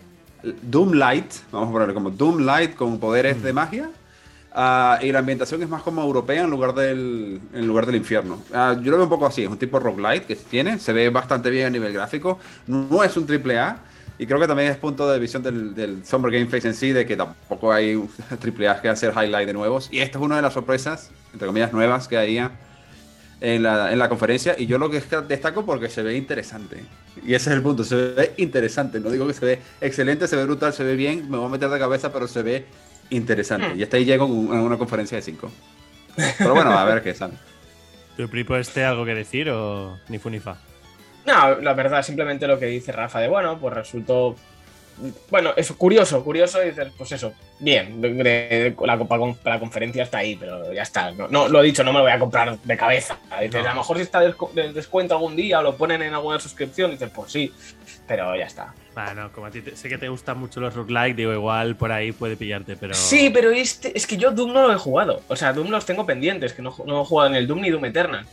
Doom 0.61 0.93
Light, 0.93 1.31
vamos 1.51 1.69
a 1.69 1.71
ponerlo 1.71 1.93
como 1.93 2.09
Doom 2.09 2.39
Light 2.39 2.75
con 2.75 2.99
poderes 2.99 3.43
de 3.43 3.53
magia. 3.53 3.89
Ah, 4.51 4.97
y 5.01 5.11
la 5.11 5.19
ambientación 5.19 5.61
es 5.61 5.69
más 5.69 5.83
como 5.83 6.01
europea 6.01 6.43
en 6.43 6.49
lugar 6.49 6.73
del, 6.73 7.39
en 7.53 7.67
lugar 7.67 7.85
del 7.85 7.95
infierno. 7.95 8.41
Ah, 8.53 8.75
yo 8.81 8.91
lo 8.91 8.97
veo 8.97 9.03
un 9.03 9.09
poco 9.09 9.27
así, 9.27 9.43
es 9.43 9.49
un 9.49 9.57
tipo 9.57 9.79
roguelite 9.79 10.25
que 10.25 10.35
tiene, 10.35 10.79
se 10.79 10.91
ve 10.91 11.09
bastante 11.09 11.49
bien 11.49 11.67
a 11.67 11.69
nivel 11.69 11.93
gráfico. 11.93 12.39
No 12.65 13.03
es 13.03 13.15
un 13.15 13.27
triple 13.27 13.59
A, 13.59 13.77
y 14.19 14.27
creo 14.27 14.37
que 14.37 14.47
también 14.47 14.69
es 14.69 14.77
punto 14.77 15.09
de 15.09 15.17
visión 15.17 15.41
del, 15.41 15.73
del 15.73 16.05
Summer 16.05 16.29
Game 16.29 16.47
Face 16.47 16.67
en 16.67 16.73
sí, 16.73 16.91
de 16.91 17.05
que 17.05 17.15
tampoco 17.15 17.71
hay 17.71 17.97
triple 18.39 18.67
A 18.67 18.81
que 18.81 18.89
hacer 18.89 19.13
highlight 19.13 19.47
de 19.47 19.53
nuevos. 19.53 19.87
Y 19.91 19.99
esta 19.99 20.17
es 20.17 20.23
una 20.23 20.35
de 20.35 20.41
las 20.41 20.53
sorpresas, 20.53 21.09
entre 21.31 21.47
comillas, 21.47 21.71
nuevas 21.71 22.09
que 22.09 22.17
había 22.17 22.51
en 23.39 23.63
la, 23.63 23.93
en 23.93 23.97
la 23.97 24.09
conferencia. 24.09 24.55
Y 24.57 24.65
yo 24.65 24.77
lo 24.77 24.89
que 24.89 25.01
destaco 25.25 25.65
porque 25.65 25.87
se 25.87 26.03
ve 26.03 26.17
interesante. 26.17 26.83
Y 27.25 27.33
ese 27.33 27.49
es 27.49 27.55
el 27.55 27.61
punto, 27.61 27.85
se 27.85 27.95
ve 27.95 28.33
interesante. 28.35 28.99
No 28.99 29.09
digo 29.09 29.25
que 29.25 29.33
se 29.33 29.45
ve 29.45 29.61
excelente, 29.79 30.27
se 30.27 30.35
ve 30.35 30.43
brutal, 30.43 30.73
se 30.73 30.83
ve 30.83 30.97
bien, 30.97 31.31
me 31.31 31.37
voy 31.37 31.45
a 31.45 31.49
meter 31.49 31.69
de 31.69 31.79
cabeza, 31.79 32.11
pero 32.11 32.27
se 32.27 32.43
ve 32.43 32.65
interesante. 33.11 33.69
Hmm. 33.69 33.79
Y 33.79 33.83
hasta 33.83 33.95
ahí 33.95 34.03
llego 34.03 34.25
en 34.25 34.59
una 34.59 34.77
conferencia 34.77 35.15
de 35.15 35.21
5. 35.21 35.49
Pero 36.37 36.53
bueno, 36.53 36.77
a 36.77 36.83
ver 36.83 37.01
qué 37.01 37.13
sale. 37.13 37.35
¿Tu 38.17 38.27
Pripo 38.27 38.57
este 38.57 38.83
algo 38.83 39.05
que 39.05 39.15
decir 39.15 39.49
o 39.49 39.97
ni 40.09 40.19
fu 40.19 40.29
ni 40.29 40.41
fa? 40.41 40.57
No, 41.29 41.59
la 41.59 41.73
verdad, 41.73 42.01
simplemente 42.01 42.47
lo 42.47 42.57
que 42.57 42.65
dice 42.65 42.91
Rafa 42.91 43.19
de 43.19 43.27
bueno, 43.27 43.59
pues 43.59 43.75
resultó. 43.75 44.35
Bueno, 45.29 45.51
es 45.55 45.71
curioso, 45.73 46.23
curioso, 46.23 46.61
y 46.61 46.69
dices, 46.71 46.87
pues 46.97 47.11
eso, 47.11 47.31
bien, 47.59 48.01
la, 48.01 49.07
la 49.45 49.59
conferencia 49.59 50.03
está 50.03 50.17
ahí, 50.17 50.35
pero 50.35 50.73
ya 50.73 50.81
está. 50.81 51.11
No, 51.11 51.47
lo 51.47 51.61
he 51.61 51.65
dicho, 51.65 51.83
no 51.83 51.93
me 51.93 51.99
lo 51.99 52.03
voy 52.03 52.11
a 52.11 52.19
comprar 52.19 52.57
de 52.59 52.77
cabeza. 52.77 53.17
Dices, 53.39 53.63
a 53.63 53.69
lo 53.69 53.75
mejor 53.75 53.97
si 53.97 54.03
está 54.03 54.19
de 54.19 54.73
descuento 54.73 55.13
algún 55.13 55.35
día 55.35 55.59
o 55.59 55.61
lo 55.63 55.77
ponen 55.77 56.01
en 56.01 56.15
alguna 56.15 56.39
suscripción, 56.39 56.91
dices, 56.91 57.11
pues 57.15 57.31
sí, 57.31 57.53
pero 58.07 58.35
ya 58.35 58.45
está. 58.45 58.73
Bueno, 58.93 59.31
como 59.31 59.45
a 59.45 59.51
ti 59.51 59.61
sé 59.73 59.87
que 59.87 59.99
te 59.99 60.09
gustan 60.09 60.37
mucho 60.37 60.59
los 60.59 60.73
roguelike, 60.73 61.15
digo, 61.15 61.31
igual 61.31 61.75
por 61.75 61.91
ahí 61.91 62.11
puede 62.11 62.35
pillarte, 62.35 62.75
pero. 62.75 62.95
Sí, 62.95 63.29
pero 63.29 63.51
este, 63.51 63.95
es 63.95 64.05
que 64.05 64.17
yo 64.17 64.31
Doom 64.31 64.51
no 64.51 64.67
lo 64.67 64.73
he 64.73 64.77
jugado. 64.77 65.21
O 65.29 65.35
sea, 65.35 65.53
Doom 65.53 65.69
los 65.69 65.85
tengo 65.85 66.05
pendientes, 66.05 66.53
que 66.53 66.63
no, 66.63 66.75
no 66.85 67.03
he 67.03 67.05
jugado 67.05 67.29
en 67.29 67.35
el 67.35 67.47
Doom 67.47 67.61
ni 67.61 67.69
Doom 67.69 67.85
Eternal. 67.85 68.25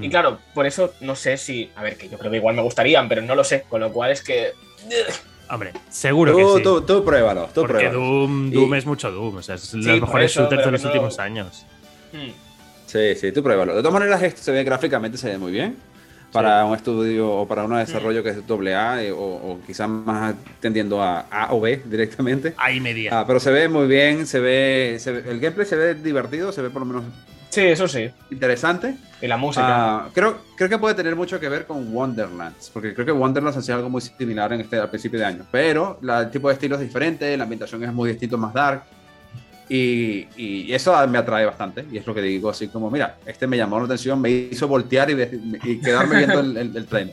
Y 0.00 0.08
mm. 0.08 0.10
claro, 0.10 0.38
por 0.54 0.66
eso 0.66 0.94
no 1.00 1.16
sé 1.16 1.36
si. 1.36 1.70
A 1.76 1.82
ver, 1.82 1.96
que 1.96 2.08
yo 2.08 2.18
creo 2.18 2.30
que 2.30 2.38
igual 2.38 2.54
me 2.54 2.62
gustarían, 2.62 3.08
pero 3.08 3.22
no 3.22 3.34
lo 3.34 3.44
sé. 3.44 3.64
Con 3.68 3.80
lo 3.80 3.92
cual 3.92 4.10
es 4.12 4.22
que. 4.22 4.52
Hombre, 5.50 5.72
seguro 5.88 6.36
que 6.36 6.44
sí. 6.58 6.62
Tú, 6.62 6.82
tú 6.82 7.04
pruébalo, 7.04 7.48
tú 7.54 7.62
Porque 7.62 7.88
Doom, 7.88 8.50
Doom 8.50 8.74
es 8.74 8.86
mucho 8.86 9.10
Doom, 9.10 9.36
o 9.36 9.42
sea, 9.42 9.54
es 9.54 9.72
los 9.72 10.00
mejores 10.00 10.32
shooters 10.32 10.64
de 10.64 10.70
los 10.70 10.84
últimos 10.84 11.18
años. 11.18 11.64
Hmm. 12.12 12.32
Sí, 12.86 13.14
sí, 13.16 13.32
tú 13.32 13.42
pruébalo. 13.42 13.74
De 13.74 13.80
todas 13.80 13.92
maneras, 13.92 14.22
esto 14.22 14.42
se 14.42 14.52
ve 14.52 14.64
gráficamente, 14.64 15.18
se 15.18 15.28
ve 15.28 15.38
muy 15.38 15.52
bien. 15.52 15.76
Para 16.32 16.62
un 16.66 16.74
estudio 16.74 17.30
o 17.30 17.48
para 17.48 17.64
un 17.64 17.74
desarrollo 17.74 18.22
que 18.22 18.30
es 18.30 18.46
doble 18.46 18.74
A 18.74 19.02
eh, 19.02 19.10
o, 19.10 19.58
quizás 19.66 19.88
más 19.88 20.34
tendiendo 20.60 21.02
a 21.02 21.20
A 21.20 21.54
o 21.54 21.60
B 21.60 21.82
directamente. 21.86 22.52
A 22.58 22.70
y 22.70 22.80
media. 22.80 23.20
Ah, 23.20 23.26
pero 23.26 23.40
se 23.40 23.50
ve 23.50 23.66
muy 23.68 23.86
bien, 23.86 24.26
se 24.26 24.38
ve, 24.38 24.96
el 25.06 25.40
gameplay 25.40 25.66
se 25.66 25.76
ve 25.76 25.94
divertido, 25.94 26.52
se 26.52 26.60
ve 26.60 26.68
por 26.68 26.80
lo 26.80 26.86
menos 26.86 27.04
Sí, 27.50 27.62
eso 27.62 27.88
sí. 27.88 28.10
Interesante. 28.30 28.96
Y 29.20 29.26
la 29.26 29.36
música. 29.36 29.66
Ah, 29.66 30.08
creo, 30.12 30.38
creo 30.56 30.68
que 30.68 30.78
puede 30.78 30.94
tener 30.94 31.16
mucho 31.16 31.40
que 31.40 31.48
ver 31.48 31.66
con 31.66 31.92
Wonderlands, 31.94 32.70
porque 32.72 32.94
creo 32.94 33.06
que 33.06 33.12
Wonderlands 33.12 33.56
hacía 33.56 33.74
algo 33.74 33.90
muy 33.90 34.00
similar 34.00 34.52
en 34.52 34.60
este, 34.60 34.78
al 34.78 34.90
principio 34.90 35.18
de 35.18 35.24
año. 35.24 35.46
Pero 35.50 35.98
el 36.02 36.30
tipo 36.30 36.48
de 36.48 36.54
estilo 36.54 36.76
es 36.76 36.82
diferente, 36.82 37.36
la 37.36 37.44
ambientación 37.44 37.82
es 37.82 37.92
muy 37.92 38.10
distinto, 38.10 38.38
más 38.38 38.52
dark. 38.52 38.82
Y, 39.68 40.26
y, 40.36 40.72
eso 40.72 40.94
me 41.08 41.18
atrae 41.18 41.44
bastante. 41.44 41.84
Y 41.90 41.98
es 41.98 42.06
lo 42.06 42.14
que 42.14 42.22
digo, 42.22 42.48
así 42.48 42.68
como, 42.68 42.90
mira, 42.90 43.16
este 43.26 43.46
me 43.46 43.56
llamó 43.56 43.78
la 43.78 43.86
atención, 43.86 44.20
me 44.20 44.30
hizo 44.30 44.68
voltear 44.68 45.10
y, 45.10 45.80
quedarme 45.80 46.18
viendo 46.18 46.40
el, 46.40 46.76
el, 46.76 46.86
tren. 46.86 47.12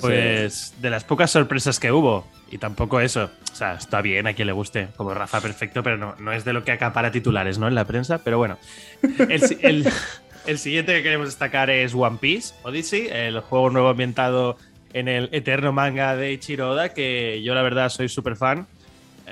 Pues 0.00 0.74
de 0.80 0.90
las 0.90 1.04
pocas 1.04 1.30
sorpresas 1.30 1.78
que 1.78 1.92
hubo, 1.92 2.26
y 2.50 2.58
tampoco 2.58 3.00
eso, 3.00 3.30
o 3.52 3.54
sea, 3.54 3.74
está 3.74 4.00
bien 4.00 4.26
a 4.26 4.32
quien 4.32 4.46
le 4.46 4.52
guste, 4.52 4.88
como 4.96 5.14
Rafa 5.14 5.40
perfecto, 5.40 5.82
pero 5.82 5.96
no, 5.96 6.14
no 6.18 6.32
es 6.32 6.44
de 6.44 6.52
lo 6.52 6.64
que 6.64 6.72
acapara 6.72 7.10
titulares, 7.10 7.58
¿no? 7.58 7.68
En 7.68 7.74
la 7.74 7.84
prensa, 7.84 8.18
pero 8.24 8.38
bueno. 8.38 8.58
El, 9.28 9.86
el, 10.46 10.58
siguiente 10.58 10.94
que 10.94 11.02
queremos 11.02 11.28
destacar 11.28 11.70
es 11.70 11.94
One 11.94 12.18
Piece 12.20 12.54
Odyssey, 12.62 13.08
el 13.10 13.40
juego 13.40 13.70
nuevo 13.70 13.88
ambientado 13.88 14.56
en 14.92 15.08
el 15.08 15.28
eterno 15.32 15.72
manga 15.72 16.16
de 16.16 16.32
Ichiro 16.32 16.70
Oda, 16.70 16.94
que 16.94 17.42
yo 17.42 17.54
la 17.54 17.62
verdad 17.62 17.88
soy 17.90 18.08
súper 18.08 18.36
fan. 18.36 18.66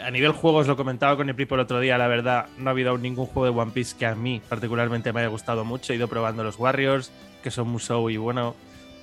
A 0.04 0.10
nivel 0.10 0.32
juegos, 0.32 0.66
lo 0.66 0.76
comentaba 0.76 1.16
con 1.16 1.28
el 1.30 1.34
Pripo 1.34 1.54
el 1.54 1.62
otro 1.62 1.80
día, 1.80 1.96
la 1.96 2.06
verdad, 2.06 2.46
no 2.58 2.68
ha 2.68 2.72
habido 2.72 2.98
ningún 2.98 3.24
juego 3.24 3.44
de 3.44 3.58
One 3.58 3.72
Piece 3.72 3.96
que 3.98 4.04
a 4.04 4.14
mí 4.14 4.42
particularmente 4.46 5.12
me 5.12 5.20
haya 5.20 5.30
gustado 5.30 5.64
mucho. 5.64 5.92
He 5.92 5.96
ido 5.96 6.06
probando 6.06 6.44
los 6.44 6.58
Warriors, 6.58 7.10
que 7.42 7.50
son 7.50 7.68
Musou 7.68 8.10
y 8.10 8.18
bueno, 8.18 8.54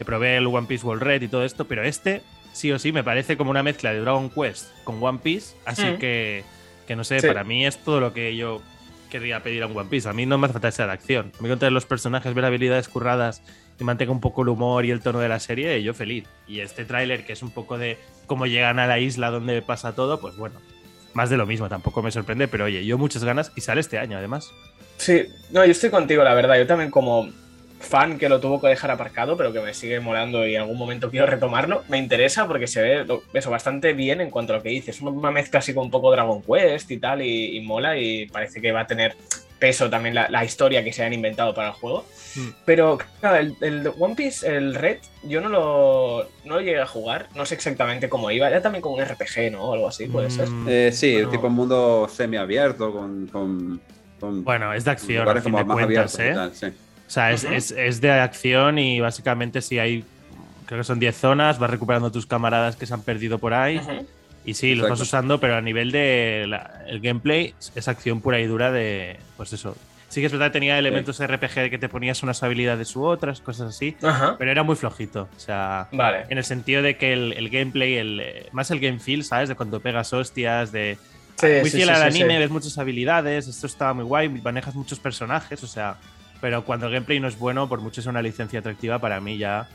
probé 0.03 0.37
el 0.37 0.47
One 0.47 0.67
Piece 0.67 0.85
World 0.85 1.03
Red 1.03 1.21
y 1.23 1.27
todo 1.27 1.43
esto, 1.43 1.65
pero 1.65 1.83
este 1.83 2.21
sí 2.53 2.71
o 2.71 2.79
sí 2.79 2.93
me 2.93 3.03
parece 3.03 3.35
como 3.35 3.51
una 3.51 3.63
mezcla 3.63 3.91
de 3.91 3.99
Dragon 3.99 4.29
Quest 4.29 4.69
con 4.85 5.03
One 5.03 5.19
Piece, 5.21 5.55
así 5.65 5.83
mm. 5.83 5.97
que, 5.97 6.45
que 6.87 6.95
no 6.95 7.03
sé, 7.03 7.21
para 7.21 7.43
mí 7.43 7.65
es 7.65 7.77
todo 7.79 7.99
lo 7.99 8.13
que 8.13 8.35
yo 8.37 8.61
querría 9.09 9.43
pedir 9.43 9.61
a 9.63 9.67
un 9.67 9.77
One 9.77 9.89
Piece. 9.89 10.07
A 10.07 10.13
mí 10.13 10.25
no 10.25 10.37
me 10.37 10.45
hace 10.45 10.53
falta 10.53 10.69
esa 10.69 10.87
de 10.87 10.93
acción. 10.93 11.31
A 11.37 11.43
mí 11.43 11.49
con 11.49 11.73
los 11.73 11.85
personajes, 11.85 12.33
ver 12.33 12.45
habilidades 12.45 12.87
curradas 12.87 13.41
y 13.79 13.83
mantenga 13.83 14.11
un 14.11 14.21
poco 14.21 14.43
el 14.43 14.49
humor 14.49 14.85
y 14.85 14.91
el 14.91 15.01
tono 15.01 15.19
de 15.19 15.29
la 15.29 15.39
serie, 15.39 15.81
yo 15.83 15.93
feliz. 15.93 16.25
Y 16.47 16.61
este 16.61 16.85
tráiler, 16.85 17.25
que 17.25 17.33
es 17.33 17.43
un 17.43 17.51
poco 17.51 17.77
de 17.77 17.97
cómo 18.25 18.45
llegan 18.45 18.79
a 18.79 18.87
la 18.87 18.99
isla 18.99 19.29
donde 19.29 19.61
pasa 19.61 19.93
todo, 19.93 20.19
pues 20.19 20.35
bueno, 20.35 20.59
más 21.13 21.29
de 21.29 21.37
lo 21.37 21.45
mismo, 21.45 21.69
tampoco 21.69 22.01
me 22.01 22.11
sorprende, 22.11 22.47
pero 22.47 22.65
oye, 22.65 22.85
yo 22.85 22.97
muchas 22.97 23.23
ganas 23.23 23.51
y 23.55 23.61
sale 23.61 23.81
este 23.81 23.99
año 23.99 24.17
además. 24.17 24.51
Sí, 24.97 25.27
no, 25.51 25.65
yo 25.65 25.71
estoy 25.71 25.89
contigo, 25.89 26.23
la 26.23 26.33
verdad. 26.33 26.57
Yo 26.57 26.65
también 26.67 26.89
como 26.89 27.29
fan 27.83 28.17
que 28.17 28.29
lo 28.29 28.39
tuvo 28.39 28.59
que 28.59 28.67
dejar 28.67 28.91
aparcado, 28.91 29.37
pero 29.37 29.53
que 29.53 29.59
me 29.59 29.73
sigue 29.73 29.99
molando 29.99 30.47
y 30.47 30.55
en 30.55 30.61
algún 30.61 30.77
momento 30.77 31.11
quiero 31.11 31.27
retomarlo. 31.27 31.83
Me 31.89 31.97
interesa 31.97 32.47
porque 32.47 32.67
se 32.67 32.81
ve 32.81 33.21
eso 33.33 33.51
bastante 33.51 33.93
bien 33.93 34.21
en 34.21 34.29
cuanto 34.29 34.53
a 34.53 34.57
lo 34.57 34.63
que 34.63 34.69
dices. 34.69 35.01
Una 35.01 35.31
mezcla 35.31 35.59
así 35.59 35.73
con 35.73 35.85
un 35.85 35.91
poco 35.91 36.11
Dragon 36.11 36.41
Quest 36.41 36.89
y 36.91 36.97
tal, 36.97 37.21
y, 37.21 37.59
mola, 37.61 37.97
y 37.97 38.27
parece 38.27 38.61
que 38.61 38.71
va 38.71 38.81
a 38.81 38.87
tener 38.87 39.15
peso 39.59 39.89
también 39.89 40.13
la, 40.13 40.43
historia 40.43 40.83
que 40.83 40.91
se 40.91 41.03
han 41.03 41.13
inventado 41.13 41.53
para 41.53 41.69
el 41.69 41.73
juego. 41.75 42.05
Hmm. 42.35 42.49
Pero 42.65 42.97
claro, 43.19 43.47
el, 43.61 43.91
One 43.97 44.15
Piece, 44.15 44.47
el 44.47 44.75
Red, 44.75 44.97
yo 45.23 45.39
no 45.39 45.49
lo, 45.49 46.27
no 46.45 46.59
llegué 46.59 46.81
a 46.81 46.87
jugar, 46.87 47.29
no 47.35 47.45
sé 47.45 47.55
exactamente 47.55 48.09
cómo 48.09 48.31
iba. 48.31 48.47
Era 48.47 48.61
también 48.61 48.81
como 48.81 48.95
un 48.95 49.05
RPG, 49.05 49.51
¿no? 49.51 49.63
O 49.63 49.73
algo 49.73 49.87
así, 49.87 50.07
puede 50.07 50.29
ser. 50.29 50.49
Hmm. 50.49 50.67
Eh, 50.67 50.91
sí, 50.91 51.19
tipo 51.31 51.47
un 51.47 51.53
mundo 51.53 52.09
semiabierto 52.11 52.91
con, 52.91 53.27
con, 53.27 54.43
Bueno, 54.43 54.73
es 54.73 54.83
de 54.83 54.91
acción. 54.91 55.25
Como 55.43 55.63
más 55.63 55.77
cuentas, 55.77 56.19
¿eh? 56.19 56.35
sí. 56.53 56.67
O 57.13 57.15
sea, 57.15 57.31
es, 57.31 58.01
de 58.01 58.11
acción 58.11 58.79
y 58.79 58.99
básicamente 58.99 59.61
si 59.61 59.77
hay, 59.77 60.03
creo 60.65 60.79
que 60.79 60.83
son 60.83 60.97
10 60.97 61.15
zonas, 61.15 61.59
vas 61.59 61.69
recuperando 61.69 62.11
tus 62.11 62.25
camaradas 62.25 62.75
que 62.75 62.87
se 62.87 62.93
han 62.95 63.03
perdido 63.03 63.37
por 63.37 63.53
ahí. 63.53 63.79
Y 64.43 64.55
sí, 64.55 64.73
los 64.73 64.89
vas 64.89 64.99
usando, 64.99 65.39
pero 65.39 65.55
a 65.55 65.61
nivel 65.61 65.91
de 65.91 66.41
el 66.87 66.99
gameplay 67.01 67.53
es 67.75 67.87
acción 67.87 68.19
pura 68.19 68.39
y 68.39 68.47
dura 68.47 68.71
de, 68.71 69.19
pues 69.37 69.53
eso. 69.53 69.77
Sí 70.09 70.21
que 70.21 70.25
es 70.25 70.31
verdad 70.31 70.47
que 70.47 70.53
tenía 70.53 70.79
elementos 70.79 71.19
de 71.19 71.27
RPG 71.27 71.69
que 71.69 71.77
te 71.77 71.87
ponías 71.87 72.23
unas 72.23 72.41
habilidades 72.41 72.95
u 72.95 73.03
otras, 73.03 73.41
cosas 73.41 73.75
así, 73.75 73.95
pero 74.39 74.49
era 74.49 74.63
muy 74.63 74.75
flojito. 74.75 75.29
O 75.37 75.39
sea, 75.39 75.89
vale. 75.91 76.25
en 76.29 76.39
el 76.39 76.43
sentido 76.43 76.81
de 76.81 76.97
que 76.97 77.13
el, 77.13 77.49
gameplay, 77.49 77.97
el, 77.97 78.47
más 78.53 78.71
el 78.71 78.79
game 78.79 78.99
feel, 78.99 79.23
¿sabes? 79.23 79.49
De 79.49 79.55
cuando 79.55 79.81
pegas 79.81 80.13
hostias, 80.13 80.71
de... 80.71 80.97
muy 81.43 81.69
fiel 81.69 81.91
al 81.91 82.01
anime, 82.01 82.39
ves 82.39 82.49
muchas 82.49 82.75
habilidades, 82.79 83.47
esto 83.47 83.67
estaba 83.67 83.93
muy 83.93 84.03
guay, 84.03 84.29
manejas 84.29 84.73
muchos 84.73 84.99
personajes, 84.99 85.63
o 85.63 85.67
sea, 85.67 85.97
pero 86.43 86.65
cuando 86.65 86.87
el 86.87 86.91
gameplay 86.91 87.21
no 87.21 87.29
es 87.29 87.39
bueno, 87.39 87.69
por 87.69 87.79
mucho 87.79 88.01
es 88.01 88.05
una 88.05 88.21
licencia 88.21 88.59
atractiva, 88.59 88.99
para 88.99 89.21
mí 89.21 89.37
ya, 89.37 89.69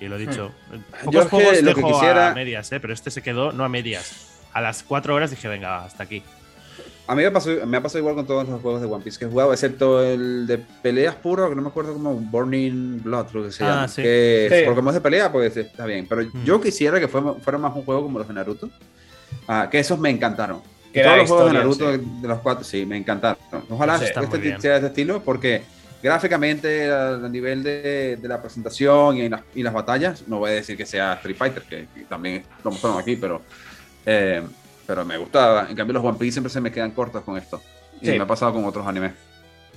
y 0.00 0.08
lo 0.08 0.16
he 0.16 0.20
dicho, 0.20 0.52
hmm. 0.70 1.04
pocos 1.04 1.26
juegos 1.26 1.60
lo 1.60 1.74
dejo 1.74 1.86
quisiera... 1.86 2.30
a 2.30 2.34
medias, 2.34 2.72
¿eh? 2.72 2.80
pero 2.80 2.94
este 2.94 3.10
se 3.10 3.20
quedó 3.20 3.52
no 3.52 3.62
a 3.62 3.68
medias. 3.68 4.40
A 4.54 4.62
las 4.62 4.82
cuatro 4.82 5.14
horas 5.14 5.28
dije, 5.28 5.46
venga, 5.48 5.84
hasta 5.84 6.02
aquí. 6.04 6.22
A 7.06 7.14
mí 7.14 7.22
me, 7.22 7.30
pasó, 7.30 7.50
me 7.66 7.76
ha 7.76 7.82
pasado 7.82 7.98
igual 7.98 8.14
con 8.14 8.26
todos 8.26 8.48
los 8.48 8.62
juegos 8.62 8.80
de 8.80 8.86
One 8.86 9.04
Piece 9.04 9.18
que 9.18 9.26
he 9.26 9.28
jugado, 9.28 9.52
excepto 9.52 10.02
el 10.02 10.46
de 10.46 10.56
peleas 10.56 11.14
puro, 11.14 11.46
que 11.50 11.56
no 11.56 11.60
me 11.60 11.68
acuerdo 11.68 11.92
como 11.92 12.14
Burning 12.14 13.02
Blood, 13.02 13.26
creo 13.26 13.44
que 13.44 13.52
se 13.52 13.62
ah, 13.62 13.68
llama. 13.68 13.88
Sí. 13.88 14.00
Que, 14.00 14.62
Porque 14.64 14.76
como 14.76 14.88
es 14.88 14.94
de 14.94 15.02
pelea, 15.02 15.30
pues 15.30 15.54
está 15.54 15.84
bien. 15.84 16.06
Pero 16.08 16.22
hmm. 16.22 16.44
yo 16.46 16.58
quisiera 16.58 16.98
que 16.98 17.06
fuera, 17.06 17.34
fuera, 17.34 17.58
más 17.58 17.76
un 17.76 17.84
juego 17.84 18.02
como 18.02 18.18
los 18.18 18.26
de 18.26 18.32
Naruto. 18.32 18.70
Ah, 19.46 19.68
que 19.70 19.78
esos 19.78 19.98
me 19.98 20.08
encantaron. 20.08 20.62
todos 20.90 21.18
los 21.18 21.28
juegos 21.28 21.52
de 21.52 21.52
Naruto 21.52 21.98
de 21.98 22.28
los 22.28 22.38
cuatro, 22.38 22.64
sí, 22.64 22.86
me 22.86 22.96
encantaron. 22.96 23.36
Ojalá 23.68 23.96
este 23.96 24.58
sea 24.58 24.70
de 24.70 24.76
este 24.76 24.86
estilo, 24.86 25.22
porque 25.22 25.73
gráficamente, 26.04 26.92
a, 26.92 27.16
nivel 27.30 27.62
de, 27.62 28.18
la 28.22 28.38
presentación 28.42 29.16
y, 29.16 29.62
las 29.62 29.72
batallas, 29.72 30.28
no 30.28 30.38
voy 30.38 30.50
a 30.50 30.54
decir 30.54 30.76
que 30.76 30.84
sea 30.84 31.14
Street 31.14 31.34
Fighter, 31.34 31.62
que, 31.62 31.88
también 32.06 32.44
lo 32.62 32.72
mostramos 32.72 33.00
aquí, 33.00 33.16
pero, 33.16 33.40
eh, 34.04 34.42
pero 34.86 35.02
me 35.06 35.16
gustaba. 35.16 35.66
En 35.70 35.74
cambio, 35.74 35.94
los 35.94 36.04
One 36.04 36.18
Piece 36.18 36.32
siempre 36.32 36.52
se 36.52 36.60
me 36.60 36.70
quedan 36.70 36.90
cortos 36.90 37.24
con 37.24 37.38
esto. 37.38 37.62
Y 38.02 38.10
me 38.10 38.20
ha 38.20 38.26
pasado 38.26 38.52
con 38.52 38.66
otros 38.66 38.86
animes. 38.86 39.12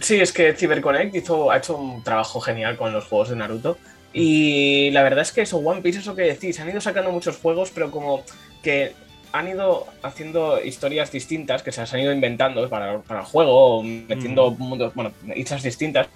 Sí, 0.01 0.19
es 0.19 0.33
que 0.33 0.53
CyberConnect 0.53 1.15
hizo, 1.15 1.49
ha 1.49 1.57
hecho 1.57 1.77
un 1.77 2.03
trabajo 2.03 2.41
genial 2.41 2.75
con 2.75 2.91
los 2.91 3.05
juegos 3.05 3.29
de 3.29 3.37
Naruto. 3.37 3.77
Y 4.11 4.91
la 4.91 5.03
verdad 5.03 5.21
es 5.21 5.31
que 5.31 5.41
eso, 5.41 5.59
One 5.59 5.81
Piece, 5.81 5.99
eso 5.99 6.13
que 6.13 6.23
decís, 6.23 6.59
han 6.59 6.69
ido 6.69 6.81
sacando 6.81 7.09
muchos 7.09 7.37
juegos, 7.37 7.71
pero 7.73 7.89
como 7.89 8.23
que 8.61 8.93
han 9.31 9.47
ido 9.47 9.87
haciendo 10.01 10.63
historias 10.63 11.11
distintas 11.11 11.63
que 11.63 11.71
se 11.71 11.81
las 11.81 11.93
han 11.93 12.01
ido 12.01 12.13
inventando 12.13 12.67
para, 12.69 12.93
el 12.93 13.23
juego, 13.23 13.83
metiendo 13.83 14.51
mm. 14.51 14.57
mundos, 14.59 14.93
bueno, 14.95 15.11
hechas 15.35 15.63
distintas. 15.63 16.07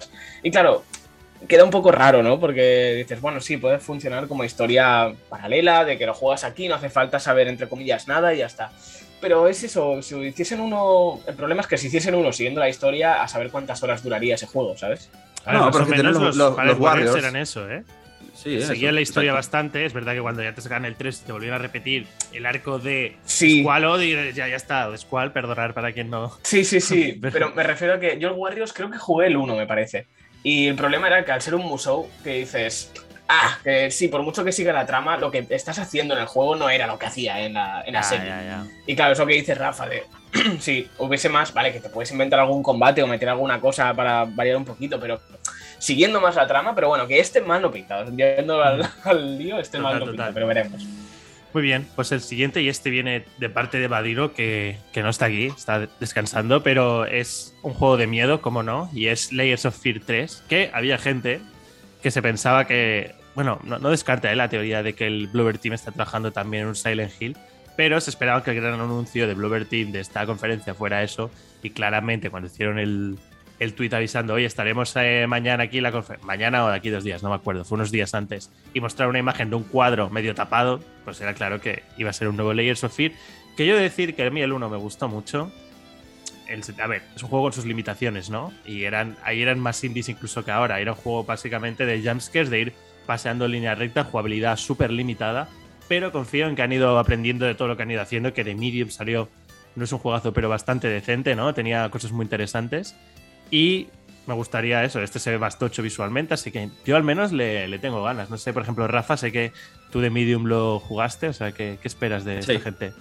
Y 0.42 0.50
claro, 0.50 0.84
queda 1.48 1.64
un 1.64 1.70
poco 1.70 1.92
raro, 1.92 2.22
¿no? 2.22 2.38
Porque 2.40 2.94
dices, 2.96 3.20
bueno, 3.20 3.40
sí, 3.40 3.56
puede 3.56 3.78
funcionar 3.78 4.28
como 4.28 4.44
historia 4.44 5.12
paralela, 5.28 5.84
de 5.84 5.98
que 5.98 6.06
lo 6.06 6.14
juegas 6.14 6.44
aquí, 6.44 6.68
no 6.68 6.74
hace 6.74 6.90
falta 6.90 7.18
saber, 7.18 7.48
entre 7.48 7.68
comillas, 7.68 8.08
nada 8.08 8.34
y 8.34 8.38
ya 8.38 8.46
está. 8.46 8.70
Pero 9.20 9.46
es 9.46 9.62
eso, 9.62 10.02
si 10.02 10.16
hiciesen 10.16 10.60
uno. 10.60 11.20
El 11.26 11.34
problema 11.34 11.60
es 11.60 11.68
que 11.68 11.78
si 11.78 11.86
hiciesen 11.86 12.14
uno 12.14 12.32
siguiendo 12.32 12.60
la 12.60 12.68
historia, 12.68 13.22
a 13.22 13.28
saber 13.28 13.50
cuántas 13.50 13.82
horas 13.82 14.02
duraría 14.02 14.34
ese 14.34 14.46
juego, 14.46 14.76
¿sabes? 14.76 15.10
no, 15.46 15.70
pero 15.70 15.86
que 15.86 16.02
los, 16.02 16.36
los, 16.36 16.36
los, 16.36 17.16
eran 17.16 17.36
eso, 17.36 17.68
¿eh? 17.70 17.84
Sí, 18.42 18.60
Seguía 18.60 18.90
la 18.90 19.00
historia 19.00 19.32
bastante. 19.32 19.84
Es 19.84 19.92
verdad 19.92 20.14
que 20.14 20.20
cuando 20.20 20.42
ya 20.42 20.52
te 20.54 20.60
sacan 20.60 20.84
el 20.84 20.96
3 20.96 21.20
te 21.20 21.32
volvieron 21.32 21.58
a 21.58 21.62
repetir 21.62 22.06
el 22.32 22.44
arco 22.44 22.78
de 22.78 23.16
sí. 23.24 23.60
Squall 23.60 24.02
y 24.02 24.32
ya, 24.32 24.48
ya 24.48 24.56
está. 24.56 24.96
Squall, 24.96 25.32
perdonar 25.32 25.74
para 25.74 25.92
quien 25.92 26.10
no. 26.10 26.36
Sí, 26.42 26.64
sí, 26.64 26.80
sí. 26.80 27.20
pero 27.32 27.50
me 27.54 27.62
refiero 27.62 27.94
a 27.94 28.00
que 28.00 28.18
yo 28.18 28.28
el 28.28 28.34
Warriors 28.34 28.72
creo 28.72 28.90
que 28.90 28.98
jugué 28.98 29.28
el 29.28 29.36
1, 29.36 29.54
me 29.54 29.66
parece. 29.66 30.06
Y 30.42 30.66
el 30.66 30.74
problema 30.74 31.06
era 31.06 31.24
que 31.24 31.30
al 31.30 31.40
ser 31.40 31.54
un 31.54 31.62
Musou, 31.62 32.10
que 32.24 32.38
dices, 32.38 32.90
ah, 33.28 33.58
que 33.62 33.92
sí, 33.92 34.08
por 34.08 34.22
mucho 34.22 34.44
que 34.44 34.50
siga 34.50 34.72
la 34.72 34.86
trama, 34.86 35.16
lo 35.16 35.30
que 35.30 35.46
estás 35.50 35.78
haciendo 35.78 36.14
en 36.14 36.20
el 36.20 36.26
juego 36.26 36.56
no 36.56 36.68
era 36.68 36.88
lo 36.88 36.98
que 36.98 37.06
hacía 37.06 37.40
en 37.40 37.54
la, 37.54 37.82
en 37.86 37.94
la 37.94 38.02
serie. 38.02 38.32
Y 38.86 38.96
claro, 38.96 39.12
eso 39.12 39.24
que 39.24 39.34
dice 39.34 39.54
Rafa, 39.54 39.86
de 39.86 40.02
si 40.58 40.88
hubiese 40.98 41.28
más, 41.28 41.52
vale, 41.54 41.72
que 41.72 41.80
te 41.80 41.90
puedes 41.90 42.10
inventar 42.10 42.40
algún 42.40 42.62
combate 42.62 43.02
o 43.02 43.06
meter 43.06 43.28
alguna 43.28 43.60
cosa 43.60 43.94
para 43.94 44.24
variar 44.24 44.56
un 44.56 44.64
poquito, 44.64 44.98
pero 44.98 45.20
siguiendo 45.82 46.20
más 46.20 46.36
la 46.36 46.46
trama, 46.46 46.76
pero 46.76 46.86
bueno, 46.86 47.08
que 47.08 47.18
este 47.18 47.40
mal 47.40 47.60
no 47.60 47.72
pintado. 47.72 48.08
Yendo 48.14 48.62
al, 48.62 48.88
al, 49.04 49.36
lío, 49.36 49.58
este 49.58 49.80
mal 49.80 49.98
no 49.98 50.32
pero 50.32 50.46
veremos. 50.46 50.86
Muy 51.52 51.62
bien, 51.62 51.86
pues 51.96 52.12
el 52.12 52.20
siguiente, 52.20 52.62
y 52.62 52.68
este 52.68 52.88
viene 52.88 53.24
de 53.38 53.50
parte 53.50 53.78
de 53.78 53.88
Badiro, 53.88 54.32
que, 54.32 54.78
que, 54.92 55.02
no 55.02 55.10
está 55.10 55.26
aquí, 55.26 55.46
está 55.46 55.88
descansando, 56.00 56.62
pero 56.62 57.04
es 57.04 57.54
un 57.62 57.74
juego 57.74 57.96
de 57.96 58.06
miedo, 58.06 58.40
como 58.40 58.62
no, 58.62 58.88
y 58.94 59.08
es 59.08 59.32
Layers 59.32 59.66
of 59.66 59.76
Fear 59.76 60.00
3, 60.06 60.44
que 60.48 60.70
había 60.72 60.96
gente 60.98 61.40
que 62.00 62.10
se 62.10 62.22
pensaba 62.22 62.66
que, 62.66 63.14
bueno, 63.34 63.58
no, 63.64 63.78
no 63.78 63.90
descarta 63.90 64.32
¿eh? 64.32 64.36
la 64.36 64.48
teoría 64.48 64.82
de 64.82 64.94
que 64.94 65.06
el 65.06 65.26
Bluebird 65.26 65.58
Team 65.58 65.74
está 65.74 65.90
trabajando 65.90 66.32
también 66.32 66.62
en 66.62 66.68
un 66.68 66.76
Silent 66.76 67.12
Hill, 67.20 67.36
pero 67.76 68.00
se 68.00 68.10
esperaba 68.10 68.42
que 68.42 68.52
el 68.52 68.60
gran 68.60 68.80
anuncio 68.80 69.26
de 69.26 69.34
Bluebird 69.34 69.66
Team 69.66 69.92
de 69.92 70.00
esta 70.00 70.24
conferencia 70.24 70.74
fuera 70.74 71.02
eso, 71.02 71.30
y 71.62 71.70
claramente 71.70 72.30
cuando 72.30 72.46
hicieron 72.46 72.78
el, 72.78 73.18
el 73.62 73.74
tuit 73.74 73.94
avisando, 73.94 74.34
oye, 74.34 74.46
estaremos 74.46 74.92
eh, 74.96 75.26
mañana 75.28 75.64
aquí 75.64 75.80
la 75.80 76.04
mañana 76.22 76.64
o 76.64 76.68
de 76.68 76.76
aquí 76.76 76.90
dos 76.90 77.04
días, 77.04 77.22
no 77.22 77.28
me 77.28 77.36
acuerdo, 77.36 77.64
fue 77.64 77.76
unos 77.76 77.92
días 77.92 78.12
antes, 78.12 78.50
y 78.74 78.80
mostrar 78.80 79.08
una 79.08 79.20
imagen 79.20 79.50
de 79.50 79.56
un 79.56 79.62
cuadro 79.62 80.10
medio 80.10 80.34
tapado, 80.34 80.80
pues 81.04 81.20
era 81.20 81.34
claro 81.34 81.60
que 81.60 81.84
iba 81.96 82.10
a 82.10 82.12
ser 82.12 82.26
un 82.26 82.36
nuevo 82.36 82.52
Layers 82.52 82.82
of 82.82 82.94
Fear. 82.94 83.12
Que 83.56 83.66
yo 83.66 83.76
decir 83.76 84.16
que 84.16 84.24
a 84.24 84.30
mí 84.30 84.40
el 84.40 84.52
1 84.52 84.68
me 84.68 84.76
gustó 84.78 85.08
mucho. 85.08 85.52
A 86.78 86.86
ver, 86.86 87.02
es 87.14 87.22
un 87.22 87.28
juego 87.28 87.44
con 87.44 87.52
sus 87.52 87.64
limitaciones, 87.64 88.30
¿no? 88.30 88.52
Y 88.66 88.84
eran, 88.84 89.16
ahí 89.24 89.42
eran 89.42 89.58
más 89.58 89.82
indies 89.84 90.08
incluso 90.08 90.44
que 90.44 90.50
ahora. 90.50 90.80
Era 90.80 90.92
un 90.92 90.98
juego 90.98 91.24
básicamente 91.24 91.86
de 91.86 92.02
jumpscares, 92.02 92.50
de 92.50 92.60
ir 92.60 92.72
paseando 93.06 93.44
en 93.46 93.52
línea 93.52 93.74
recta, 93.74 94.04
jugabilidad 94.04 94.56
súper 94.56 94.90
limitada. 94.90 95.48
Pero 95.88 96.12
confío 96.12 96.48
en 96.48 96.56
que 96.56 96.62
han 96.62 96.72
ido 96.72 96.98
aprendiendo 96.98 97.46
de 97.46 97.54
todo 97.54 97.68
lo 97.68 97.76
que 97.76 97.82
han 97.82 97.90
ido 97.90 98.02
haciendo, 98.02 98.32
que 98.32 98.44
de 98.44 98.54
Medium 98.54 98.90
salió, 98.90 99.28
no 99.76 99.84
es 99.84 99.92
un 99.92 99.98
juegazo, 99.98 100.32
pero 100.32 100.48
bastante 100.48 100.88
decente, 100.88 101.36
¿no? 101.36 101.52
Tenía 101.54 101.88
cosas 101.90 102.12
muy 102.12 102.24
interesantes. 102.24 102.94
Y 103.52 103.88
me 104.26 104.32
gustaría 104.32 104.82
eso, 104.82 105.02
este 105.02 105.18
se 105.18 105.30
ve 105.30 105.36
bastocho 105.36 105.82
visualmente, 105.82 106.32
así 106.32 106.50
que 106.50 106.70
yo 106.86 106.96
al 106.96 107.04
menos 107.04 107.32
le, 107.32 107.78
tengo 107.80 108.02
ganas. 108.02 108.30
No 108.30 108.38
sé, 108.38 108.54
por 108.54 108.62
ejemplo, 108.62 108.88
Rafa, 108.88 109.18
sé 109.18 109.30
que 109.30 109.52
tú 109.90 110.00
de 110.00 110.08
Medium 110.08 110.46
lo 110.46 110.80
jugaste, 110.80 111.28
o 111.28 111.32
sea, 111.34 111.52
¿qué, 111.52 111.78
esperas 111.84 112.24
de 112.24 112.38
esta 112.38 112.58
gente? 112.58 112.92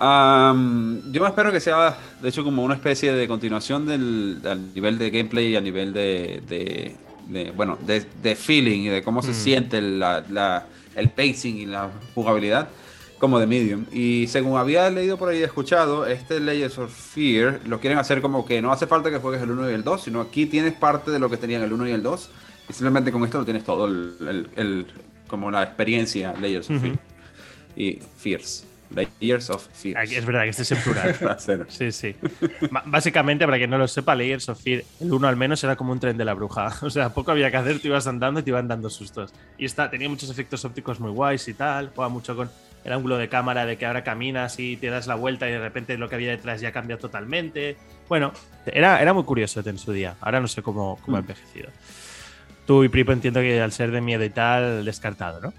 yo 0.00 1.22
me 1.22 1.28
espero 1.28 1.52
que 1.52 1.60
sea, 1.60 1.96
de 2.20 2.28
hecho, 2.28 2.42
como 2.42 2.64
una 2.64 2.74
especie 2.74 3.12
de 3.12 3.28
continuación 3.28 3.86
del 3.86 4.40
nivel 4.74 4.98
de 4.98 5.10
gameplay 5.10 5.52
y 5.52 5.56
a 5.56 5.60
nivel 5.60 5.92
de, 5.92 6.96
bueno, 7.54 7.78
de, 7.86 8.34
feeling 8.34 8.80
y 8.80 8.88
de 8.88 9.02
cómo 9.04 9.22
se 9.22 9.30
mm. 9.30 9.34
siente 9.34 9.78
el 9.78 11.10
pacing 11.14 11.56
y 11.58 11.66
la 11.66 11.88
jugabilidad 12.16 12.68
como 13.20 13.38
de 13.38 13.46
Medium. 13.46 13.84
Y 13.92 14.26
según 14.28 14.58
había 14.58 14.90
leído 14.90 15.18
por 15.18 15.28
ahí 15.28 15.40
y 15.40 15.42
escuchado, 15.42 16.06
este 16.06 16.40
Layers 16.40 16.78
of 16.78 16.90
Fear 16.90 17.60
lo 17.66 17.78
quieren 17.78 17.98
hacer 17.98 18.22
como 18.22 18.46
que 18.46 18.60
no 18.62 18.72
hace 18.72 18.86
falta 18.86 19.10
que 19.10 19.18
juegues 19.18 19.42
el 19.42 19.50
1 19.50 19.70
y 19.70 19.74
el 19.74 19.84
2, 19.84 20.02
sino 20.02 20.22
aquí 20.22 20.46
tienes 20.46 20.72
parte 20.72 21.10
de 21.10 21.18
lo 21.18 21.28
que 21.28 21.36
tenían 21.36 21.62
el 21.62 21.72
1 21.72 21.88
y 21.88 21.92
el 21.92 22.02
2. 22.02 22.30
Y 22.70 22.72
simplemente 22.72 23.12
con 23.12 23.22
esto 23.24 23.38
lo 23.38 23.44
tienes 23.44 23.62
todo, 23.62 23.86
el, 23.86 24.86
como 25.28 25.50
la 25.50 25.62
experiencia 25.62 26.32
Layers 26.40 26.70
of 26.70 26.80
Fear. 26.80 26.98
Y 27.76 27.98
Fears. 28.16 28.64
Layers 28.94 29.50
of 29.50 29.68
Fear. 29.70 30.02
Es 30.02 30.24
verdad 30.24 30.44
que 30.44 30.48
este 30.48 30.62
es 30.62 30.72
en 30.72 30.78
plural. 30.78 31.66
sí, 31.68 31.92
sí. 31.92 32.16
Básicamente, 32.86 33.44
para 33.44 33.58
quien 33.58 33.68
no 33.68 33.76
lo 33.76 33.86
sepa, 33.86 34.14
Layers 34.14 34.48
of 34.48 34.60
Fear, 34.62 34.82
el 35.00 35.12
1 35.12 35.28
al 35.28 35.36
menos 35.36 35.62
era 35.62 35.76
como 35.76 35.92
un 35.92 36.00
tren 36.00 36.16
de 36.16 36.24
la 36.24 36.32
bruja. 36.32 36.74
O 36.82 36.88
sea, 36.88 37.12
poco 37.12 37.32
había 37.32 37.50
que 37.50 37.58
hacer, 37.58 37.80
te 37.80 37.88
ibas 37.88 38.06
andando 38.06 38.40
y 38.40 38.42
te 38.42 38.50
iban 38.50 38.66
dando 38.66 38.88
sustos. 38.88 39.34
Y 39.58 39.66
está, 39.66 39.90
tenía 39.90 40.08
muchos 40.08 40.30
efectos 40.30 40.64
ópticos 40.64 40.98
muy 40.98 41.10
guays 41.10 41.46
y 41.48 41.54
tal. 41.54 41.92
Juega 41.94 42.08
mucho 42.08 42.34
con 42.34 42.50
el 42.84 42.92
ángulo 42.92 43.18
de 43.18 43.28
cámara 43.28 43.66
de 43.66 43.76
que 43.76 43.86
ahora 43.86 44.04
caminas 44.04 44.58
y 44.58 44.76
te 44.76 44.88
das 44.88 45.06
la 45.06 45.14
vuelta 45.14 45.48
y 45.48 45.52
de 45.52 45.58
repente 45.58 45.96
lo 45.98 46.08
que 46.08 46.14
había 46.14 46.30
detrás 46.30 46.60
ya 46.60 46.72
cambia 46.72 46.98
totalmente. 46.98 47.76
Bueno, 48.08 48.32
era, 48.66 49.00
era 49.00 49.12
muy 49.12 49.24
curioso 49.24 49.62
en 49.64 49.78
su 49.78 49.92
día. 49.92 50.16
Ahora 50.20 50.40
no 50.40 50.48
sé 50.48 50.62
cómo, 50.62 50.98
cómo 51.04 51.16
ha 51.16 51.20
mm. 51.20 51.24
envejecido. 51.24 51.70
Tú 52.66 52.84
y 52.84 52.88
Pripo 52.88 53.12
entiendo 53.12 53.40
que 53.40 53.60
al 53.60 53.72
ser 53.72 53.90
de 53.90 54.00
miedo 54.00 54.24
y 54.24 54.30
tal, 54.30 54.84
descartado, 54.84 55.40
¿no? 55.40 55.52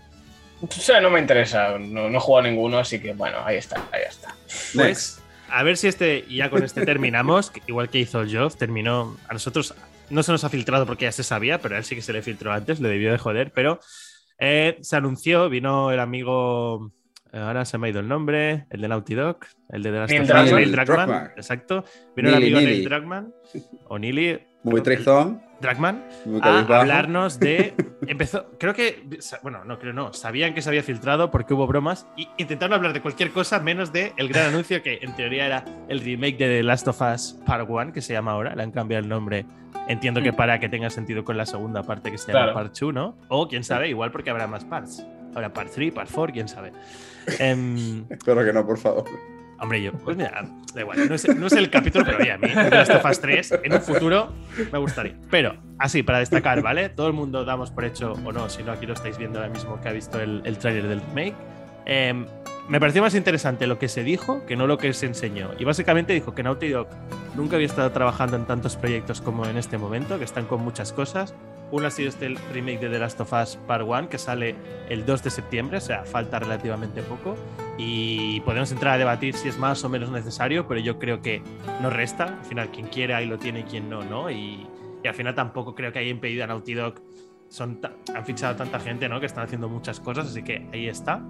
O 0.61 0.71
sea, 0.71 1.01
no 1.01 1.09
me 1.09 1.19
interesa, 1.19 1.77
no, 1.79 2.09
no 2.09 2.17
he 2.17 2.21
jugado 2.21 2.47
ninguno, 2.47 2.77
así 2.77 2.99
que 2.99 3.13
bueno, 3.13 3.37
ahí 3.43 3.57
está, 3.57 3.83
ahí 3.91 4.03
está. 4.07 4.35
Pues, 4.75 5.21
a 5.49 5.63
ver 5.63 5.75
si 5.75 5.87
este, 5.87 6.23
y 6.27 6.37
ya 6.37 6.49
con 6.49 6.63
este 6.63 6.85
terminamos, 6.85 7.51
igual 7.67 7.89
que 7.89 7.99
hizo 7.99 8.25
Geoff, 8.25 8.55
terminó, 8.57 9.17
a 9.27 9.33
nosotros 9.33 9.73
no 10.11 10.23
se 10.23 10.31
nos 10.31 10.43
ha 10.43 10.49
filtrado 10.49 10.85
porque 10.85 11.05
ya 11.05 11.11
se 11.11 11.23
sabía, 11.23 11.59
pero 11.59 11.75
a 11.75 11.77
él 11.79 11.83
sí 11.83 11.95
que 11.95 12.01
se 12.01 12.13
le 12.13 12.21
filtró 12.21 12.51
antes, 12.51 12.79
le 12.79 12.89
debió 12.89 13.11
de 13.11 13.17
joder, 13.17 13.51
pero 13.51 13.79
eh, 14.37 14.77
se 14.81 14.95
anunció, 14.95 15.49
vino 15.49 15.91
el 15.91 15.99
amigo 15.99 16.91
Ahora 17.33 17.63
se 17.63 17.77
me 17.77 17.87
ha 17.87 17.89
ido 17.89 18.01
el 18.01 18.07
nombre, 18.07 18.65
el 18.69 18.81
de 18.81 18.87
Naughty 18.87 19.15
Dog, 19.15 19.37
el 19.69 19.83
de 19.83 19.91
The 19.91 19.97
Last 19.97 20.13
of 20.13 20.43
Us, 20.43 20.51
Neil 20.53 20.71
Dragman. 20.71 21.31
Exacto. 21.37 21.85
Vino 22.15 22.29
el 22.29 22.35
amigo 22.35 22.59
Neil 22.59 22.83
Dragman, 22.83 23.33
o 23.87 23.97
Nili. 23.97 24.39
Muy 24.63 24.81
tristón. 24.81 25.41
Dragman, 25.61 26.03
a 26.41 26.59
hablarnos 26.59 27.39
de. 27.39 27.73
Empezó, 28.07 28.51
creo 28.59 28.73
que. 28.73 29.07
Bueno, 29.43 29.63
no, 29.63 29.79
creo 29.79 29.93
no. 29.93 30.11
Sabían 30.11 30.53
que 30.53 30.61
se 30.61 30.69
había 30.69 30.83
filtrado 30.83 31.31
porque 31.31 31.53
hubo 31.53 31.67
bromas 31.67 32.07
y 32.17 32.27
intentaron 32.37 32.73
hablar 32.73 32.93
de 32.93 33.01
cualquier 33.01 33.31
cosa 33.31 33.59
menos 33.59 33.93
de 33.93 34.13
el 34.17 34.27
gran 34.27 34.47
anuncio 34.47 34.81
que 34.83 34.99
en 35.01 35.15
teoría 35.15 35.45
era 35.45 35.65
el 35.87 36.01
remake 36.01 36.37
de 36.37 36.47
The 36.47 36.63
Last 36.63 36.87
of 36.87 37.01
Us 37.01 37.39
Part 37.45 37.69
1, 37.69 37.93
que 37.93 38.01
se 38.01 38.13
llama 38.13 38.31
ahora. 38.31 38.55
Le 38.55 38.63
han 38.63 38.71
cambiado 38.71 39.03
el 39.03 39.09
nombre. 39.09 39.45
Entiendo 39.87 40.21
que 40.21 40.31
mm. 40.31 40.35
para 40.35 40.59
que 40.59 40.67
tenga 40.67 40.89
sentido 40.89 41.23
con 41.23 41.37
la 41.37 41.45
segunda 41.45 41.83
parte 41.83 42.11
que 42.11 42.17
se 42.17 42.33
llama 42.33 42.53
Part 42.53 42.77
2, 42.77 42.93
¿no? 42.93 43.17
O 43.29 43.47
quién 43.47 43.63
sabe, 43.63 43.87
igual 43.87 44.11
porque 44.11 44.31
habrá 44.31 44.47
más 44.47 44.65
parts. 44.65 45.05
Ahora 45.33 45.53
Part 45.53 45.71
3, 45.73 45.93
Part 45.93 46.09
4, 46.11 46.33
quién 46.33 46.47
sabe. 46.47 46.71
Em, 47.39 48.05
Espero 48.09 48.43
que 48.43 48.53
no, 48.53 48.65
por 48.65 48.77
favor. 48.77 49.05
Hombre, 49.59 49.81
yo, 49.83 49.91
pues 49.93 50.17
mira, 50.17 50.43
da 50.73 50.81
igual, 50.81 51.07
no 51.07 51.15
es, 51.15 51.53
el 51.53 51.69
capítulo, 51.69 52.03
pero 52.03 52.17
oye, 52.17 52.31
a 52.31 52.37
mí, 52.39 52.47
las 52.49 52.87
tofas 52.87 53.21
3, 53.21 53.59
en 53.63 53.73
un 53.73 53.81
futuro 53.81 54.33
me 54.71 54.79
gustaría. 54.79 55.15
Pero, 55.29 55.55
así, 55.77 56.01
para 56.01 56.17
destacar, 56.17 56.63
¿vale? 56.63 56.89
Todo 56.89 57.05
el 57.05 57.13
mundo 57.13 57.45
damos 57.45 57.69
por 57.69 57.85
hecho, 57.85 58.13
o 58.13 58.31
no, 58.31 58.49
si 58.49 58.63
no, 58.63 58.71
aquí 58.71 58.87
lo 58.87 58.93
estáis 58.93 59.19
viendo 59.19 59.37
ahora 59.37 59.51
mismo 59.51 59.79
que 59.79 59.87
ha 59.87 59.91
visto 59.91 60.19
el, 60.19 60.41
el 60.45 60.57
trailer 60.57 60.87
del 60.87 61.01
remake. 61.01 61.35
Em, 61.85 62.25
me 62.69 62.79
pareció 62.79 63.01
más 63.01 63.13
interesante 63.15 63.67
lo 63.67 63.77
que 63.77 63.87
se 63.87 64.03
dijo 64.03 64.45
que 64.45 64.55
no 64.55 64.65
lo 64.65 64.77
que 64.77 64.93
se 64.93 65.05
enseñó. 65.05 65.51
Y 65.59 65.63
básicamente 65.63 66.13
dijo 66.13 66.33
que 66.33 66.41
Naughty 66.41 66.69
Dog 66.69 66.87
nunca 67.35 67.55
había 67.55 67.67
estado 67.67 67.91
trabajando 67.91 68.37
en 68.37 68.45
tantos 68.45 68.75
proyectos 68.77 69.21
como 69.21 69.45
en 69.45 69.57
este 69.57 69.77
momento, 69.77 70.17
que 70.17 70.23
están 70.23 70.45
con 70.45 70.63
muchas 70.63 70.91
cosas, 70.91 71.35
uno 71.71 71.87
ha 71.87 71.91
sido 71.91 72.09
este 72.09 72.35
remake 72.53 72.79
de 72.79 72.89
The 72.89 72.99
Last 72.99 73.19
of 73.21 73.31
Us 73.33 73.57
Part 73.67 73.85
1, 73.87 74.09
que 74.09 74.17
sale 74.17 74.55
el 74.89 75.05
2 75.05 75.23
de 75.23 75.29
septiembre, 75.29 75.77
o 75.77 75.81
sea, 75.81 76.03
falta 76.03 76.39
relativamente 76.39 77.01
poco. 77.01 77.35
Y 77.77 78.41
podemos 78.41 78.71
entrar 78.71 78.95
a 78.95 78.97
debatir 78.97 79.35
si 79.35 79.47
es 79.47 79.57
más 79.57 79.83
o 79.83 79.89
menos 79.89 80.11
necesario, 80.11 80.67
pero 80.67 80.79
yo 80.79 80.99
creo 80.99 81.21
que 81.21 81.41
no 81.81 81.89
resta. 81.89 82.39
Al 82.39 82.45
final, 82.45 82.69
quien 82.69 82.87
quiera 82.87 83.17
ahí 83.17 83.25
lo 83.25 83.39
tiene 83.39 83.61
y 83.61 83.63
quien 83.63 83.89
no, 83.89 84.03
¿no? 84.03 84.29
Y, 84.29 84.67
al 85.03 85.15
final 85.15 85.33
tampoco 85.33 85.73
creo 85.73 85.91
que 85.91 85.97
haya 85.97 86.11
impedido 86.11 86.43
a 86.43 86.47
Naughty 86.47 86.73
Dog. 86.73 87.01
Son 87.49 87.81
han 88.15 88.25
fichado 88.25 88.55
tanta 88.55 88.79
gente, 88.79 89.09
¿no? 89.09 89.19
Que 89.19 89.25
están 89.25 89.43
haciendo 89.43 89.67
muchas 89.67 89.99
cosas, 89.99 90.27
así 90.27 90.43
que 90.43 90.67
ahí 90.71 90.87
está. 90.87 91.21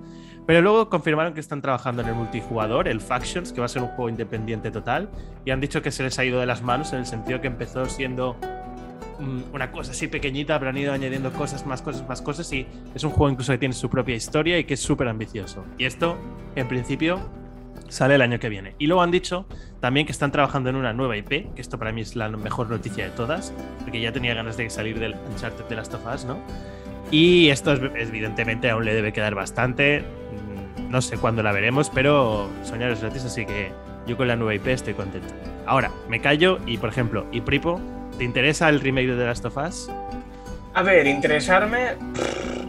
Pero 0.46 0.62
luego 0.62 0.90
confirmaron 0.90 1.34
que 1.34 1.40
están 1.40 1.62
trabajando 1.62 2.02
en 2.02 2.10
el 2.10 2.16
multijugador, 2.16 2.88
el 2.88 3.00
Factions, 3.00 3.54
que 3.54 3.60
va 3.60 3.66
a 3.66 3.70
ser 3.70 3.82
un 3.82 3.88
juego 3.90 4.10
independiente 4.10 4.72
total. 4.72 5.10
Y 5.46 5.52
han 5.52 5.62
dicho 5.62 5.82
que 5.82 5.90
se 5.90 6.04
les 6.04 6.20
ha 6.20 6.26
ido 6.26 6.40
de 6.40 6.46
las 6.46 6.62
manos 6.62 6.94
en 6.94 7.00
el 7.00 7.06
sentido 7.06 7.42
que 7.42 7.48
empezó 7.48 7.86
siendo 7.86 8.36
una 9.54 9.72
cosa 9.72 9.92
así 9.92 10.08
pequeñita, 10.08 10.58
pero 10.60 10.72
han 10.72 10.78
ido 10.78 10.94
añadiendo 10.94 11.32
cosas, 11.32 11.66
más 11.66 11.82
cosas, 11.82 12.08
más 12.08 12.22
cosas 12.22 12.52
y 12.54 12.66
es 12.96 13.04
un 13.04 13.12
juego 13.12 13.32
incluso 13.32 13.52
que 13.52 13.58
tiene 13.58 13.74
su 13.74 13.90
propia 13.90 14.16
historia 14.16 14.58
y 14.58 14.64
que 14.64 14.74
es 14.74 14.80
súper 14.80 15.08
ambicioso. 15.08 15.66
Y 15.78 15.86
esto, 15.86 16.18
en 16.56 16.68
principio, 16.68 17.20
sale 17.90 18.16
el 18.16 18.22
año 18.22 18.40
que 18.40 18.50
viene. 18.50 18.76
Y 18.80 18.88
luego 18.88 19.02
han 19.02 19.12
dicho 19.12 19.46
también 19.80 20.06
que 20.06 20.12
están 20.12 20.32
trabajando 20.32 20.70
en 20.70 20.76
una 20.76 20.94
nueva 20.94 21.18
IP, 21.18 21.54
que 21.54 21.62
esto 21.62 21.78
para 21.78 21.92
mí 21.92 22.02
es 22.02 22.16
la 22.16 22.30
mejor 22.30 22.70
noticia 22.70 23.06
de 23.06 23.12
todas, 23.12 23.54
porque 23.82 24.00
ya 24.02 24.12
tenía 24.12 24.34
ganas 24.34 24.58
de 24.58 24.70
salir 24.70 25.00
del 25.00 25.16
Uncharted 25.32 25.66
de 25.66 25.76
Last 25.76 25.94
of 25.94 26.02
Us, 26.14 26.26
¿no? 26.26 26.38
Y 27.12 27.50
esto 27.50 27.74
evidentemente 27.74 28.70
aún 28.70 28.86
le 28.86 28.94
debe 28.94 29.12
quedar 29.12 29.36
bastante. 29.36 30.02
Mm, 30.02 30.90
no 30.90 31.02
sé 31.02 31.18
cuándo 31.18 31.44
la 31.44 31.52
veremos, 31.52 31.90
pero 31.90 32.50
soñar 32.64 32.92
es 32.92 33.02
gratis, 33.02 33.26
así 33.26 33.46
que 33.46 33.72
yo 34.08 34.16
con 34.16 34.28
la 34.28 34.36
nueva 34.36 34.56
IP 34.56 34.68
estoy 34.68 34.94
contento. 34.94 35.34
Ahora, 35.66 35.92
me 36.10 36.22
callo 36.22 36.60
y, 36.66 36.78
por 36.78 36.90
ejemplo, 36.90 37.26
y 37.32 37.42
Pripo 37.42 37.80
¿Te 38.22 38.26
interesa 38.26 38.70
el 38.70 38.82
remake 38.82 39.08
de 39.08 39.18
The 39.18 39.26
Last 39.26 39.46
of 39.46 39.58
Us? 39.58 39.90
A 40.76 40.84
ver, 40.84 41.08
interesarme, 41.08 41.96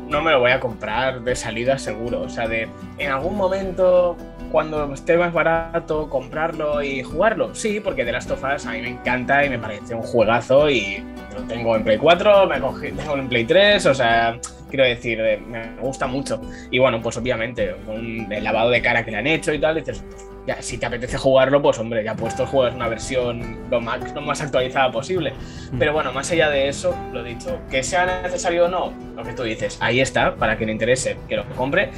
no 0.09 0.23
me 0.23 0.31
lo 0.31 0.41
voy 0.41 0.51
a 0.51 0.59
comprar 0.59 1.21
de 1.21 1.37
salida 1.37 1.77
seguro. 1.77 2.23
O 2.23 2.29
sea, 2.31 2.49
de 2.49 2.71
en 2.97 3.11
algún 3.11 3.37
momento, 3.37 4.17
cuando 4.51 4.91
esté 4.95 5.19
más 5.19 5.35
barato, 5.35 6.09
comprarlo 6.09 6.83
y 6.83 7.03
jugarlo. 7.03 7.55
Sí, 7.55 7.81
porque 7.81 8.03
The 8.03 8.12
Last 8.12 8.31
of 8.31 8.43
Us 8.43 8.65
a 8.65 8.73
mí 8.73 8.81
me 8.81 8.88
encanta 8.88 9.45
y 9.45 9.51
me 9.51 9.59
parece 9.59 9.95
un 9.95 10.01
juegazo 10.01 10.71
y 10.71 11.05
lo 11.35 11.43
tengo 11.43 11.77
en 11.77 11.85
Play 11.85 11.99
4, 11.99 12.47
me 12.47 12.59
cogí, 12.59 12.91
tengo 12.93 13.15
en 13.19 13.29
Play 13.29 13.45
3, 13.45 13.85
o 13.85 13.95
sea, 13.95 14.38
quiero 14.73 14.87
decir, 14.87 15.21
eh, 15.21 15.39
me 15.47 15.77
gusta 15.81 16.07
mucho. 16.07 16.41
Y 16.71 16.79
bueno, 16.79 17.01
pues 17.03 17.19
obviamente, 17.19 17.77
con 17.85 18.33
el 18.33 18.43
lavado 18.43 18.71
de 18.71 18.81
cara 18.81 19.05
que 19.05 19.11
le 19.11 19.19
han 19.19 19.27
hecho 19.27 19.53
y 19.53 19.61
tal, 19.61 19.75
dices, 19.75 20.03
ya, 20.47 20.61
si 20.63 20.79
te 20.79 20.87
apetece 20.87 21.19
jugarlo, 21.19 21.61
pues 21.61 21.79
hombre, 21.79 22.03
ya 22.03 22.17
puesto 22.17 22.45
el 22.45 22.49
juego 22.49 22.69
es 22.69 22.75
una 22.75 22.89
versión 22.89 23.69
lo 23.71 23.83
más, 23.83 24.15
lo 24.15 24.23
más 24.23 24.41
actualizada 24.41 24.91
posible. 24.91 25.35
Mm. 25.73 25.79
Pero 25.79 25.93
bueno, 25.93 26.11
más 26.13 26.31
allá 26.33 26.49
de 26.49 26.69
eso, 26.69 26.97
lo 27.13 27.23
dicho, 27.23 27.61
que 27.71 27.83
sea 27.83 28.23
necesario 28.23 28.65
o 28.65 28.69
no, 28.69 28.93
lo 29.15 29.23
que 29.23 29.35
tú 29.35 29.43
dices, 29.43 29.77
ahí 29.81 30.01
está, 30.01 30.35
para 30.35 30.57
quien 30.57 30.69
le 30.69 30.73
interese, 30.73 31.19
que 31.29 31.37
lo 31.37 31.45
compre. 31.51 31.91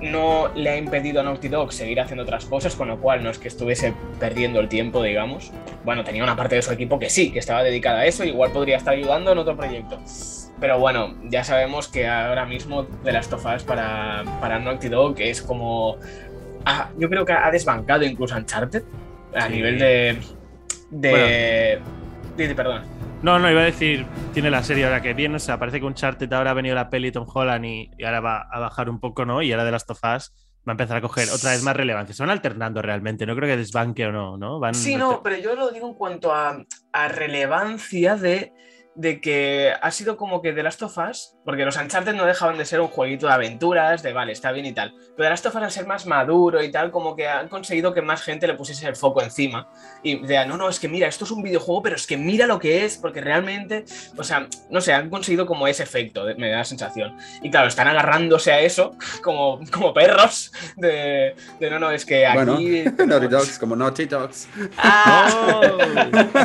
No 0.00 0.48
le 0.54 0.70
ha 0.70 0.76
impedido 0.76 1.20
a 1.20 1.24
Naughty 1.24 1.48
Dog 1.48 1.72
seguir 1.72 2.00
haciendo 2.00 2.22
otras 2.22 2.44
cosas, 2.44 2.76
con 2.76 2.88
lo 2.88 3.00
cual 3.00 3.22
no 3.22 3.30
es 3.30 3.38
que 3.38 3.48
estuviese 3.48 3.94
perdiendo 4.20 4.60
el 4.60 4.68
tiempo, 4.68 5.02
digamos. 5.02 5.52
Bueno, 5.84 6.04
tenía 6.04 6.22
una 6.22 6.36
parte 6.36 6.54
de 6.54 6.62
su 6.62 6.72
equipo 6.72 6.98
que 6.98 7.10
sí, 7.10 7.32
que 7.32 7.38
estaba 7.38 7.62
dedicada 7.62 8.00
a 8.00 8.06
eso, 8.06 8.24
igual 8.24 8.52
podría 8.52 8.76
estar 8.76 8.94
ayudando 8.94 9.32
en 9.32 9.38
otro 9.38 9.56
proyecto. 9.56 9.98
Pero 10.60 10.78
bueno, 10.78 11.14
ya 11.24 11.44
sabemos 11.44 11.88
que 11.88 12.06
ahora 12.06 12.44
mismo 12.46 12.82
de 12.82 13.12
las 13.12 13.28
tofas 13.28 13.64
para, 13.64 14.24
para 14.40 14.58
Naughty 14.58 14.88
Dog 14.88 15.20
es 15.20 15.42
como 15.42 15.98
yo 16.98 17.08
creo 17.08 17.24
que 17.24 17.32
ha 17.32 17.50
desbancado 17.50 18.04
incluso 18.04 18.36
Uncharted 18.36 18.82
a 19.34 19.48
nivel 19.48 19.78
de. 19.78 20.18
de. 20.90 22.54
perdón. 22.54 22.82
No, 23.22 23.38
no, 23.38 23.50
iba 23.50 23.62
a 23.62 23.64
decir, 23.64 24.06
tiene 24.32 24.50
la 24.50 24.62
serie 24.62 24.84
ahora 24.84 25.02
que 25.02 25.12
viene, 25.12 25.36
o 25.36 25.40
sea, 25.40 25.58
parece 25.58 25.80
que 25.80 25.86
Uncharted 25.86 26.32
ahora 26.32 26.52
ha 26.52 26.54
venido 26.54 26.76
la 26.76 26.88
peli 26.88 27.10
Tom 27.10 27.26
Holland 27.32 27.64
y, 27.64 27.90
ahora 28.04 28.20
va 28.20 28.48
a 28.50 28.60
bajar 28.60 28.88
un 28.88 29.00
poco, 29.00 29.24
¿no? 29.24 29.42
Y 29.42 29.50
ahora 29.50 29.64
de 29.64 29.72
las 29.72 29.86
tofas 29.86 30.32
va 30.66 30.72
a 30.72 30.74
empezar 30.74 30.98
a 30.98 31.00
coger 31.00 31.28
otra 31.30 31.50
vez 31.50 31.62
más 31.64 31.76
relevancia. 31.76 32.14
Se 32.14 32.22
van 32.22 32.30
alternando 32.30 32.80
realmente, 32.80 33.26
no 33.26 33.34
creo 33.34 33.48
que 33.48 33.56
desbanque 33.56 34.06
o 34.06 34.12
no, 34.12 34.36
¿no? 34.36 34.60
Van 34.60 34.74
sí, 34.74 34.94
no, 34.94 35.20
pero 35.22 35.36
yo 35.36 35.56
lo 35.56 35.70
digo 35.70 35.88
en 35.88 35.94
cuanto 35.94 36.32
a, 36.32 36.64
a 36.92 37.08
relevancia 37.08 38.14
de 38.14 38.52
de 38.98 39.20
que 39.20 39.72
ha 39.80 39.90
sido 39.92 40.16
como 40.16 40.42
que 40.42 40.52
The 40.52 40.64
Last 40.64 40.82
of 40.82 40.98
Us, 40.98 41.36
porque 41.44 41.64
los 41.64 41.76
Uncharted 41.76 42.14
no 42.14 42.26
dejaban 42.26 42.58
de 42.58 42.64
ser 42.64 42.80
un 42.80 42.88
jueguito 42.88 43.28
de 43.28 43.32
aventuras, 43.32 44.02
de 44.02 44.12
vale, 44.12 44.32
está 44.32 44.50
bien 44.50 44.66
y 44.66 44.72
tal, 44.72 44.92
pero 45.16 45.28
The 45.28 45.30
Last 45.30 45.46
of 45.46 45.54
Us 45.54 45.62
al 45.62 45.70
ser 45.70 45.86
más 45.86 46.04
maduro 46.04 46.60
y 46.64 46.72
tal, 46.72 46.90
como 46.90 47.14
que 47.14 47.28
han 47.28 47.48
conseguido 47.48 47.94
que 47.94 48.02
más 48.02 48.22
gente 48.22 48.48
le 48.48 48.54
pusiese 48.54 48.88
el 48.88 48.96
foco 48.96 49.22
encima 49.22 49.68
y 50.02 50.26
de, 50.26 50.44
no, 50.46 50.56
no, 50.56 50.68
es 50.68 50.80
que 50.80 50.88
mira, 50.88 51.06
esto 51.06 51.24
es 51.24 51.30
un 51.30 51.44
videojuego, 51.44 51.80
pero 51.80 51.94
es 51.94 52.08
que 52.08 52.16
mira 52.16 52.48
lo 52.48 52.58
que 52.58 52.84
es, 52.84 52.96
porque 52.96 53.20
realmente, 53.20 53.84
o 54.16 54.24
sea, 54.24 54.48
no 54.68 54.80
sé, 54.80 54.92
han 54.92 55.10
conseguido 55.10 55.46
como 55.46 55.68
ese 55.68 55.84
efecto, 55.84 56.26
me 56.36 56.50
da 56.50 56.58
la 56.58 56.64
sensación. 56.64 57.16
Y 57.40 57.52
claro, 57.52 57.68
están 57.68 57.86
agarrándose 57.86 58.50
a 58.50 58.60
eso 58.60 58.96
como, 59.22 59.60
como 59.70 59.94
perros 59.94 60.50
de, 60.76 61.36
no, 61.60 61.78
no, 61.78 61.92
es 61.92 62.04
que 62.04 62.26
aquí... 62.26 62.82
Bueno, 62.82 63.06
Naughty 63.06 63.28
Dogs, 63.28 63.58
como 63.60 63.76
Naughty 63.76 64.06
Dogs. 64.06 64.48
Ah. 64.76 65.70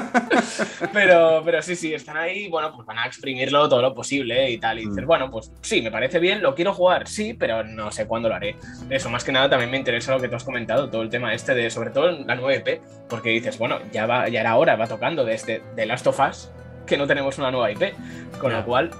pero, 0.93 1.41
pero 1.43 1.61
sí, 1.63 1.75
sí, 1.75 1.95
están 1.95 2.17
ahí 2.17 2.42
bueno, 2.49 2.73
pues 2.73 2.85
van 2.85 2.99
a 2.99 3.05
exprimirlo 3.05 3.67
todo 3.69 3.81
lo 3.81 3.93
posible 3.93 4.49
y 4.49 4.57
tal. 4.57 4.79
Y 4.79 4.87
dices, 4.87 5.03
mm. 5.03 5.07
bueno, 5.07 5.29
pues 5.29 5.51
sí, 5.61 5.81
me 5.81 5.91
parece 5.91 6.19
bien, 6.19 6.41
lo 6.41 6.55
quiero 6.55 6.73
jugar, 6.73 7.07
sí, 7.07 7.33
pero 7.33 7.63
no 7.63 7.91
sé 7.91 8.07
cuándo 8.07 8.29
lo 8.29 8.35
haré. 8.35 8.55
Eso, 8.89 9.09
más 9.09 9.23
que 9.23 9.31
nada, 9.31 9.49
también 9.49 9.71
me 9.71 9.77
interesa 9.77 10.13
lo 10.13 10.21
que 10.21 10.27
tú 10.27 10.35
has 10.35 10.43
comentado, 10.43 10.89
todo 10.89 11.01
el 11.01 11.09
tema 11.09 11.33
este 11.33 11.53
de, 11.53 11.69
sobre 11.69 11.89
todo 11.89 12.11
la 12.11 12.35
9P, 12.35 12.81
porque 13.09 13.29
dices, 13.29 13.57
bueno, 13.57 13.79
ya, 13.91 14.05
va, 14.05 14.29
ya 14.29 14.41
era 14.41 14.55
hora, 14.55 14.75
va 14.75 14.87
tocando 14.87 15.25
desde 15.25 15.61
The 15.75 15.85
Last 15.85 16.07
of 16.07 16.19
Us 16.19 16.51
que 16.85 16.97
no 16.97 17.07
tenemos 17.07 17.37
una 17.37 17.51
nueva 17.51 17.71
IP, 17.71 17.93
con 18.39 18.51
lo 18.51 18.63
cual 18.65 18.91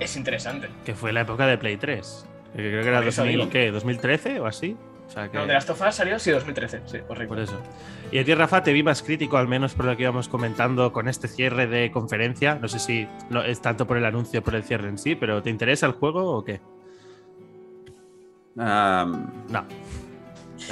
es 0.00 0.16
interesante. 0.16 0.68
Que 0.84 0.94
fue 0.94 1.12
la 1.12 1.22
época 1.22 1.46
de 1.46 1.58
Play 1.58 1.76
3. 1.76 2.26
Creo 2.54 2.82
que 2.82 2.88
era 2.88 3.00
2000, 3.00 3.48
¿qué? 3.48 3.72
¿2013 3.72 4.40
o 4.40 4.46
así? 4.46 4.76
No, 5.16 5.46
de 5.46 5.52
Last 5.52 5.70
of 5.70 5.80
Us 5.80 5.94
salió 5.94 6.18
sí 6.18 6.30
2013, 6.30 6.82
sí, 6.86 6.98
correcto. 7.06 7.34
Por 7.34 7.42
eso. 7.42 7.60
Y 8.10 8.18
a 8.18 8.24
ti, 8.24 8.34
Rafa, 8.34 8.62
te 8.62 8.72
vi 8.72 8.82
más 8.82 9.02
crítico, 9.02 9.36
al 9.36 9.48
menos 9.48 9.74
por 9.74 9.86
lo 9.86 9.96
que 9.96 10.02
íbamos 10.02 10.28
comentando 10.28 10.92
con 10.92 11.08
este 11.08 11.28
cierre 11.28 11.66
de 11.66 11.90
conferencia. 11.90 12.56
No 12.56 12.68
sé 12.68 12.78
si 12.78 13.08
es 13.46 13.60
tanto 13.60 13.86
por 13.86 13.96
el 13.96 14.04
anuncio 14.04 14.40
o 14.40 14.42
por 14.42 14.54
el 14.54 14.64
cierre 14.64 14.88
en 14.88 14.98
sí, 14.98 15.14
pero 15.14 15.42
¿te 15.42 15.50
interesa 15.50 15.86
el 15.86 15.92
juego 15.92 16.36
o 16.36 16.44
qué? 16.44 16.60
no. 18.56 19.64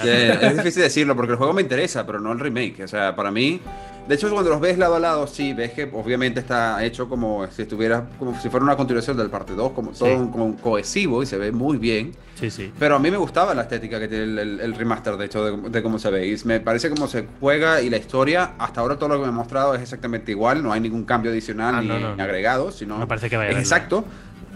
Es 0.03 0.57
difícil 0.57 0.83
decirlo 0.83 1.17
porque 1.17 1.33
el 1.33 1.39
juego 1.39 1.53
me 1.53 1.63
interesa, 1.63 2.07
pero 2.07 2.21
no 2.21 2.33
el 2.33 2.41
remake. 2.41 2.83
O 2.85 2.89
sea, 2.89 3.15
para 3.15 3.31
mí, 3.31 3.61
de 4.09 4.15
hecho, 4.17 4.29
cuando 4.31 4.51
los 4.51 4.61
ves 4.61 4.79
lado 4.79 4.97
a 4.97 4.99
lado, 4.99 5.27
sí, 5.27 5.53
ves 5.53 5.73
que 5.73 5.85
obviamente 5.93 6.41
está 6.41 6.85
hecho 6.85 7.09
como 7.09 7.47
si 7.49 7.63
estuviera, 7.63 8.09
como 8.19 8.39
si 8.41 8.49
fuera 8.49 8.65
una 8.65 8.77
continuación 8.77 9.17
del 9.17 9.31
parte 9.31 9.55
2, 9.55 9.73
como 9.73 9.93
todo 9.93 10.31
como 10.31 10.57
cohesivo 10.57 11.23
y 11.23 11.27
se 11.27 11.39
ve 11.39 11.53
muy 11.53 11.77
bien. 11.77 12.13
Sí, 12.35 12.51
sí. 12.51 12.73
Pero 12.79 12.97
a 12.97 12.99
mí 12.99 13.11
me 13.11 13.17
gustaba 13.17 13.55
la 13.55 13.63
estética 13.63 14.01
que 14.01 14.09
tiene 14.09 14.25
el, 14.43 14.75
remaster, 14.75 15.17
de 15.17 15.27
hecho, 15.27 15.57
de, 15.57 15.83
cómo 15.83 15.99
se 15.99 16.11
ve. 16.11 16.27
Y 16.27 16.37
me 16.45 16.59
parece 16.59 16.91
como 16.91 17.07
se 17.07 17.27
juega 17.39 17.81
y 17.81 17.91
la 17.91 17.99
historia, 17.99 18.55
hasta 18.59 18.81
ahora 18.81 18.97
todo 18.97 19.11
lo 19.11 19.15
que 19.17 19.23
me 19.23 19.29
ha 19.29 19.33
mostrado 19.33 19.75
es 19.75 19.83
exactamente 19.83 20.33
igual, 20.33 20.63
no 20.63 20.73
hay 20.73 20.81
ningún 20.81 21.05
cambio 21.05 21.31
adicional 21.31 21.77
ah, 21.77 21.83
ni, 21.83 22.23
agregado, 22.23 22.73
sino. 22.73 22.99
Me 22.99 23.07
parece 23.07 23.31
que 23.31 23.37
vaya 23.37 23.57
exacto. 23.59 24.05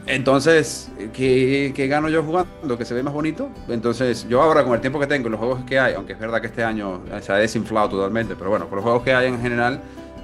Entonces, 0.07 0.89
¿qué, 1.13 1.87
gano 1.89 2.09
yo 2.09 2.23
jugando? 2.23 2.79
Que 2.79 2.85
se 2.85 2.95
ve 2.95 3.03
más 3.03 3.13
bonito. 3.13 3.51
Entonces, 3.69 4.27
yo 4.29 4.41
ahora 4.41 4.63
con 4.65 4.75
el 4.75 4.81
tiempo 4.81 5.01
que 5.01 5.07
tengo, 5.07 5.29
los 5.29 5.39
juegos 5.39 5.65
que 5.65 5.81
hay, 5.81 5.95
aunque 5.95 6.13
es 6.13 6.19
verdad 6.19 6.41
que 6.41 6.47
este 6.47 6.63
año 6.63 7.03
se 7.21 7.33
ha 7.33 7.37
desinflado 7.37 7.91
totalmente, 7.91 8.37
pero 8.37 8.51
bueno, 8.51 8.69
con 8.69 8.77
los 8.77 8.85
juegos 8.85 9.03
que 9.03 9.13
hay 9.13 9.27
en 9.27 9.41
general, 9.41 9.81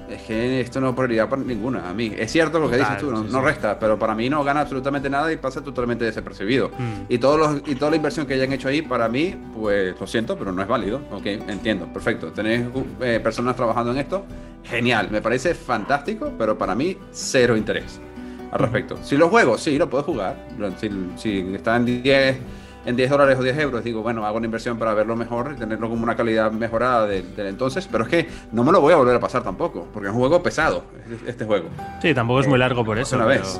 es 0.09 0.21
que 0.23 0.61
esto 0.61 0.79
no 0.79 0.89
es 0.89 0.95
prioridad 0.95 1.27
para 1.27 1.41
ninguna. 1.41 1.89
A 1.89 1.93
mí, 1.93 2.13
es 2.17 2.31
cierto 2.31 2.59
lo 2.59 2.69
que 2.69 2.77
dices 2.77 2.97
tú, 2.97 3.11
no, 3.11 3.41
resta, 3.41 3.77
pero 3.77 3.99
para 3.99 4.15
mí 4.15 4.29
no 4.29 4.41
gana 4.43 4.61
absolutamente 4.61 5.09
nada 5.09 5.31
y 5.33 5.37
pasa 5.37 5.61
totalmente 5.61 6.05
desapercibido. 6.05 6.69
Mm. 6.69 7.05
Y, 7.09 7.17
todos 7.17 7.39
los, 7.39 7.67
y 7.67 7.75
toda 7.75 7.91
la 7.91 7.97
inversión 7.97 8.25
que 8.25 8.35
hayan 8.35 8.53
hecho 8.53 8.69
ahí, 8.69 8.81
para 8.81 9.09
mí, 9.09 9.35
pues 9.53 9.99
lo 9.99 10.07
siento, 10.07 10.37
pero 10.37 10.53
no 10.53 10.61
es 10.61 10.67
válido. 10.67 11.01
Ok, 11.11 11.25
entiendo, 11.25 11.91
perfecto. 11.91 12.31
Tenéis 12.31 12.67
eh, 13.01 13.19
personas 13.21 13.55
trabajando 13.55 13.91
en 13.91 13.97
esto, 13.97 14.25
genial, 14.63 15.09
me 15.11 15.21
parece 15.21 15.53
fantástico, 15.53 16.31
pero 16.37 16.57
para 16.57 16.73
mí, 16.73 16.97
cero 17.11 17.57
interés 17.57 17.99
al 18.53 18.59
respecto. 18.59 18.97
Si 19.01 19.17
lo 19.17 19.29
juego, 19.29 19.57
sí, 19.57 19.77
lo 19.77 19.89
puedo 19.89 20.03
jugar. 20.03 20.35
Si, 21.17 21.39
está 21.55 21.75
en 21.75 22.03
10, 22.03 22.37
en 22.85 22.95
10 22.95 23.09
dólares 23.09 23.39
o 23.39 23.43
10 23.43 23.57
euros, 23.57 23.83
digo, 23.83 24.03
bueno, 24.03 24.25
hago 24.25 24.37
una 24.37 24.45
inversión 24.45 24.77
para 24.77 24.93
verlo 24.93 25.15
mejor 25.15 25.53
y 25.55 25.59
tenerlo 25.59 25.89
como 25.89 26.03
una 26.03 26.15
calidad 26.15 26.51
mejorada 26.51 27.07
del 27.07 27.25
entonces. 27.37 27.89
Pero 27.91 28.03
es 28.03 28.09
que 28.09 28.29
no 28.51 28.63
me 28.63 28.71
lo 28.71 28.79
voy 28.79 28.93
a 28.93 28.97
volver 28.97 29.15
a 29.15 29.19
pasar 29.19 29.43
tampoco, 29.43 29.87
porque 29.91 30.07
es 30.07 30.13
un 30.13 30.19
juego 30.19 30.43
pesado, 30.43 30.83
este 31.25 31.45
juego. 31.45 31.69
Sí, 32.01 32.13
tampoco 32.13 32.41
es 32.41 32.47
muy 32.47 32.59
largo 32.59 32.85
por 32.85 32.99
eso. 32.99 33.15
Una 33.15 33.25
vez. 33.25 33.59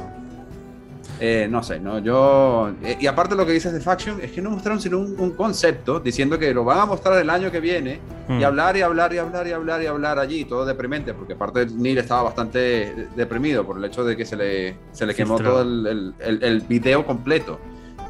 Eh, 1.26 1.48
no 1.50 1.64
sé, 1.64 1.80
no, 1.80 2.00
yo. 2.00 2.74
Eh, 2.84 2.98
y 3.00 3.08
aparte 3.08 3.34
lo 3.34 3.46
que 3.46 3.54
dices 3.54 3.72
de 3.72 3.80
Faction, 3.80 4.20
es 4.20 4.34
que 4.34 4.42
no 4.42 4.50
mostraron 4.50 4.82
sino 4.82 5.00
un, 5.00 5.32
concepto 5.32 6.02
diciendo 6.02 6.38
que 6.38 6.54
lo 6.54 6.66
van 6.66 6.80
a 6.80 6.86
mostrar 6.86 7.18
el 7.18 7.30
año 7.30 7.50
que 7.50 7.62
viene 7.62 8.02
y 8.28 8.34
mm. 8.34 8.44
hablar 8.44 8.76
y 8.76 8.82
hablar 8.82 9.14
y 9.14 9.20
hablar 9.20 9.48
y 9.48 9.54
hablar 9.54 9.82
y 9.82 9.86
hablar 9.86 10.20
allí, 10.20 10.44
todo 10.44 10.66
deprimente, 10.66 11.14
porque 11.14 11.32
aparte 11.32 11.66
Neil 11.68 12.00
estaba 12.00 12.24
bastante 12.24 13.08
deprimido 13.16 13.66
por 13.66 13.78
el 13.78 13.86
hecho 13.86 14.04
de 14.04 14.18
que 14.18 14.26
se 14.26 14.36
le, 14.36 14.76
se 14.92 15.06
le 15.06 15.16
quemó 15.16 15.40
todo 15.40 15.62
el, 15.62 16.14
el, 16.20 16.44
el, 16.44 16.60
video 16.60 17.06
completo 17.06 17.58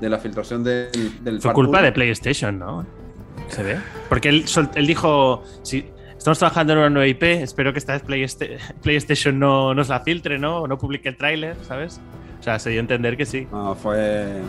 de 0.01 0.09
la 0.09 0.17
filtración 0.17 0.63
del. 0.63 0.89
del 1.23 1.39
Fue 1.39 1.53
culpa 1.53 1.83
de 1.83 1.91
PlayStation, 1.91 2.57
¿no? 2.57 2.83
Se 3.49 3.61
ve. 3.61 3.77
Porque 4.09 4.29
él, 4.29 4.45
él 4.73 4.87
dijo. 4.87 5.43
Si, 5.61 5.85
Estamos 6.17 6.39
trabajando 6.39 6.71
en 6.71 6.79
una 6.79 6.89
nueva 6.89 7.07
IP, 7.07 7.23
espero 7.23 7.73
que 7.73 7.79
esta 7.79 7.99
vez 7.99 8.37
PlayStation 8.81 9.37
no 9.37 9.75
nos 9.75 9.89
la 9.89 9.99
filtre, 9.99 10.39
¿no? 10.39 10.61
O 10.61 10.67
no 10.67 10.77
publique 10.77 11.09
el 11.09 11.17
tráiler, 11.17 11.57
¿sabes? 11.67 11.99
O 12.43 12.45
sea, 12.45 12.59
se 12.59 12.71
dio 12.71 12.79
a 12.79 12.81
entender 12.81 13.15
que 13.15 13.25
sí. 13.25 13.47
No, 13.49 13.73
fue. 13.73 14.41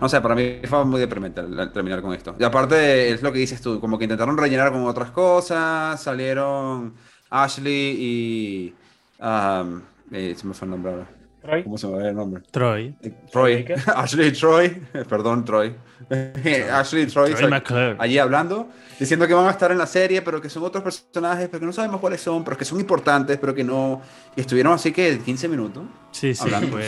No 0.00 0.08
sé, 0.08 0.20
para 0.20 0.34
mí 0.34 0.58
fue 0.64 0.84
muy 0.84 0.98
deprimente 0.98 1.40
terminar 1.72 2.02
con 2.02 2.12
esto. 2.12 2.34
Y 2.36 2.42
aparte, 2.42 3.10
es 3.10 3.22
lo 3.22 3.32
que 3.32 3.38
dices 3.38 3.60
tú, 3.60 3.78
como 3.78 3.96
que 3.96 4.06
intentaron 4.06 4.36
rellenar 4.36 4.72
con 4.72 4.84
otras 4.86 5.12
cosas, 5.12 6.02
salieron 6.02 6.94
Ashley 7.30 7.96
y. 7.96 8.74
Um, 9.20 9.82
eh, 10.10 10.34
se 10.36 10.48
me 10.48 10.52
fue 10.52 10.66
el 10.66 10.70
nombre 10.72 10.92
ahora. 10.94 11.06
Troy. 11.42 11.62
¿Cómo 11.62 11.78
se 11.78 11.86
me 11.86 11.92
va 11.92 12.08
el 12.08 12.16
nombre? 12.16 12.42
Troy. 12.50 12.96
Eh, 13.00 13.14
Troy. 13.30 13.64
Ashley 13.94 14.26
y 14.26 14.32
Troy. 14.32 14.68
Perdón, 15.08 15.44
Troy. 15.44 15.76
Ashley 16.72 17.06
Troy. 17.06 17.34
Troy 17.34 17.96
allí 17.98 18.18
hablando, 18.18 18.68
diciendo 18.98 19.26
que 19.26 19.34
van 19.34 19.46
a 19.46 19.50
estar 19.50 19.72
en 19.72 19.78
la 19.78 19.86
serie, 19.86 20.22
pero 20.22 20.40
que 20.40 20.48
son 20.48 20.62
otros 20.62 20.82
personajes, 20.82 21.48
pero 21.48 21.60
que 21.60 21.66
no 21.66 21.72
sabemos 21.72 22.00
cuáles 22.00 22.20
son, 22.20 22.44
pero 22.44 22.56
que 22.56 22.64
son 22.64 22.80
importantes, 22.80 23.38
pero 23.38 23.54
que 23.54 23.64
no. 23.64 24.00
Y 24.36 24.40
estuvieron 24.40 24.72
así 24.72 24.92
que 24.92 25.18
15 25.18 25.48
minutos. 25.48 25.84
Sí, 26.12 26.34
sí. 26.34 26.42
Hablando, 26.42 26.78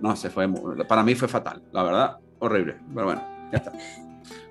no, 0.00 0.14
se 0.14 0.30
fue. 0.30 0.48
Para 0.86 1.02
mí 1.02 1.14
fue 1.14 1.28
fatal, 1.28 1.62
la 1.72 1.82
verdad. 1.82 2.16
Horrible. 2.38 2.76
Pero 2.94 3.06
bueno, 3.06 3.22
ya 3.50 3.58
está. 3.58 3.72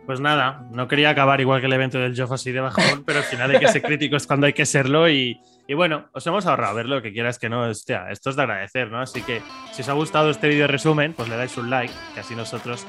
Pues 0.05 0.19
nada, 0.21 0.65
no 0.71 0.87
quería 0.87 1.09
acabar 1.09 1.41
igual 1.41 1.59
que 1.59 1.67
el 1.67 1.73
evento 1.73 1.99
del 1.99 2.17
Joff 2.17 2.31
así 2.31 2.51
de 2.51 2.61
bajón, 2.61 3.03
pero 3.05 3.19
al 3.19 3.25
final 3.25 3.51
hay 3.51 3.59
que 3.59 3.67
ser 3.67 3.81
críticos 3.83 4.25
cuando 4.25 4.47
hay 4.47 4.53
que 4.53 4.65
serlo 4.65 5.09
y, 5.09 5.39
y 5.67 5.73
bueno, 5.73 6.05
os 6.13 6.25
hemos 6.25 6.45
ahorrado 6.45 6.75
ver 6.75 6.85
lo 6.85 7.01
que 7.01 7.11
quieras 7.11 7.39
que 7.39 7.49
no. 7.49 7.63
Hostia, 7.69 8.09
esto 8.09 8.29
es 8.29 8.35
de 8.35 8.41
agradecer, 8.43 8.89
¿no? 8.89 9.01
Así 9.01 9.21
que 9.21 9.41
si 9.73 9.81
os 9.81 9.89
ha 9.89 9.93
gustado 9.93 10.29
este 10.29 10.47
vídeo 10.47 10.65
resumen, 10.67 11.13
pues 11.13 11.27
le 11.27 11.35
dais 11.35 11.57
un 11.57 11.69
like, 11.69 11.93
que 12.13 12.21
así 12.21 12.35
nosotros 12.35 12.87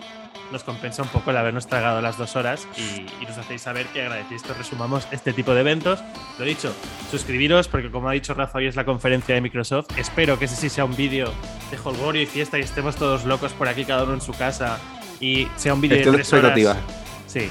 nos 0.53 0.65
compensa 0.65 1.03
un 1.03 1.09
poco 1.09 1.31
el 1.31 1.37
habernos 1.37 1.67
tragado 1.67 2.01
las 2.01 2.17
dos 2.17 2.37
horas 2.37 2.67
y, 2.77 3.07
nos 3.27 3.37
hacéis 3.37 3.63
saber 3.63 3.87
que 3.89 4.03
agradecéis 4.03 4.43
que 4.43 4.55
resumamos 4.55 5.07
este 5.11 5.33
tipo 5.33 5.55
de 5.55 5.61
eventos. 5.61 6.01
Lo 6.39 6.45
dicho, 6.45 6.73
suscribiros 7.11 7.69
porque 7.69 7.91
como 7.91 8.09
ha 8.09 8.13
dicho 8.13 8.33
Rafa, 8.33 8.59
hoy 8.59 8.67
es 8.67 8.77
la 8.77 8.85
conferencia 8.85 9.35
de 9.35 9.41
Microsoft. 9.41 9.99
Espero 9.99 10.39
que 10.39 10.47
ese 10.47 10.57
sí 10.57 10.69
sea 10.69 10.85
un 10.85 10.97
vídeo 10.97 11.33
de 11.71 11.79
holgorio 11.83 12.23
y 12.23 12.27
fiesta 12.27 12.59
y 12.59 12.63
estemos 12.63 12.97
todos 12.97 13.25
locos 13.25 13.53
por 13.53 13.69
aquí, 13.69 13.85
cada 13.85 14.05
uno 14.05 14.15
en 14.15 14.21
su 14.21 14.33
casa 14.33 14.79
y 15.21 15.49
sea 15.57 15.75
un 15.75 15.81
vídeo 15.81 15.99
de 15.99 16.13
tres 16.13 16.33
horas. 16.33 16.79
Sí, 17.27 17.51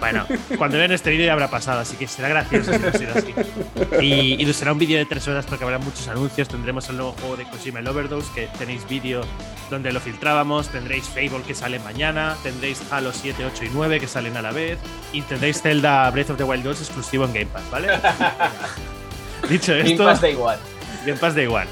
bueno, 0.00 0.26
cuando 0.56 0.78
vean 0.78 0.92
este 0.92 1.10
vídeo 1.10 1.26
ya 1.26 1.32
habrá 1.32 1.48
pasado, 1.48 1.80
así 1.80 1.96
que 1.96 2.06
será 2.06 2.28
gracioso 2.28 2.72
si 2.72 2.78
no 2.78 2.92
sido 2.92 3.12
así. 3.14 3.34
Y, 4.00 4.42
y, 4.42 4.52
será 4.52 4.72
un 4.72 4.78
vídeo 4.78 4.98
de 4.98 5.06
tres 5.06 5.26
horas 5.28 5.46
porque 5.46 5.64
habrá 5.64 5.78
muchos 5.78 6.06
anuncios. 6.08 6.48
Tendremos 6.48 6.88
el 6.88 6.96
nuevo 6.96 7.12
juego 7.12 7.36
de 7.36 7.44
Kojima 7.44 7.80
el 7.80 7.88
Overdose, 7.88 8.28
que 8.34 8.48
tenéis 8.58 8.86
vídeo 8.88 9.22
donde 9.70 9.92
lo 9.92 10.00
filtrábamos. 10.00 10.68
Tendréis 10.68 11.04
Fable 11.08 11.42
que 11.46 11.54
sale 11.54 11.78
mañana. 11.78 12.36
Tendréis 12.42 12.82
Halo 12.90 13.12
7, 13.12 13.44
8 13.44 13.64
y 13.64 13.70
9 13.72 14.00
que 14.00 14.06
salen 14.06 14.36
a 14.36 14.42
la 14.42 14.52
vez. 14.52 14.78
Y 15.12 15.22
tendréis 15.22 15.62
Zelda 15.62 16.10
Breath 16.10 16.30
of 16.30 16.36
the 16.36 16.44
Wild 16.44 16.64
2 16.64 16.80
exclusivo 16.80 17.24
en 17.24 17.32
Game 17.32 17.46
Pass, 17.46 17.70
¿vale? 17.70 17.88
Dicho 19.48 19.74
esto. 19.74 20.04
Game 20.04 20.12
Pass 20.12 20.20
da 20.20 20.28
igual. 20.28 20.58
Game 21.06 21.18
Pass 21.18 21.34
da 21.34 21.42
igual. 21.42 21.68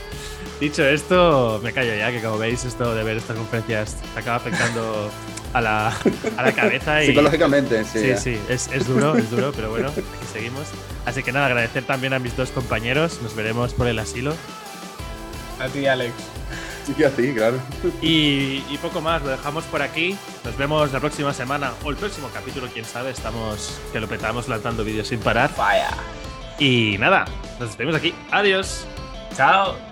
Dicho 0.61 0.85
esto, 0.85 1.61
me 1.63 1.73
callo 1.73 1.95
ya, 1.95 2.11
que 2.11 2.23
como 2.23 2.39
veis, 2.39 2.65
esto 2.65 2.95
de 2.95 3.05
ver 3.05 3.19
estas 3.19 3.37
conferencias 3.37 3.97
acaba 4.17 4.37
afectando 4.37 5.11
a 5.53 5.61
la, 5.61 5.89
a 6.37 6.43
la 6.43 6.53
cabeza. 6.53 7.03
Y, 7.03 7.09
Psicológicamente, 7.09 7.85
sí. 7.85 8.01
Sí, 8.01 8.17
sí, 8.17 8.41
es, 8.49 8.69
es, 8.73 8.87
duro, 8.87 9.17
es 9.17 9.31
duro, 9.31 9.53
pero 9.55 9.71
bueno, 9.71 9.89
aquí 9.89 10.03
seguimos. 10.33 10.67
Así 11.05 11.23
que 11.23 11.33
nada, 11.33 11.47
agradecer 11.47 11.85
también 11.85 12.15
a 12.15 12.19
mis 12.19 12.37
dos 12.37 12.51
compañeros. 12.51 13.21
Nos 13.23 13.35
veremos 13.37 13.75
por 13.75 13.87
el 13.87 13.99
asilo. 13.99 14.35
A 15.61 15.69
ti, 15.69 15.87
Alex. 15.87 16.15
Sí, 16.87 17.05
a 17.05 17.11
ti, 17.11 17.33
claro. 17.35 17.59
Y, 18.01 18.63
y, 18.71 18.79
poco 18.81 19.01
más, 19.01 19.23
lo 19.23 19.29
dejamos 19.29 19.65
por 19.65 19.83
aquí. 19.83 20.17
Nos 20.45 20.57
vemos 20.57 20.93
la 20.93 21.01
próxima 21.01 21.35
semana 21.35 21.73
o 21.85 21.91
el 21.91 21.97
próximo 21.97 22.31
capítulo, 22.33 22.69
quién 22.73 22.85
sabe. 22.85 23.11
Estamos 23.11 23.79
que 23.93 24.01
lo 24.01 24.09
petamos 24.09 24.49
lanzando 24.49 24.85
vídeos 24.85 25.09
sin 25.09 25.19
parar. 25.19 25.51
Vaya. 25.57 25.91
Y 26.59 26.97
nada, 26.99 27.25
nos 27.59 27.69
despedimos 27.69 27.97
aquí. 27.97 28.15
Adiós. 28.31 28.87
Chao. 29.37 29.86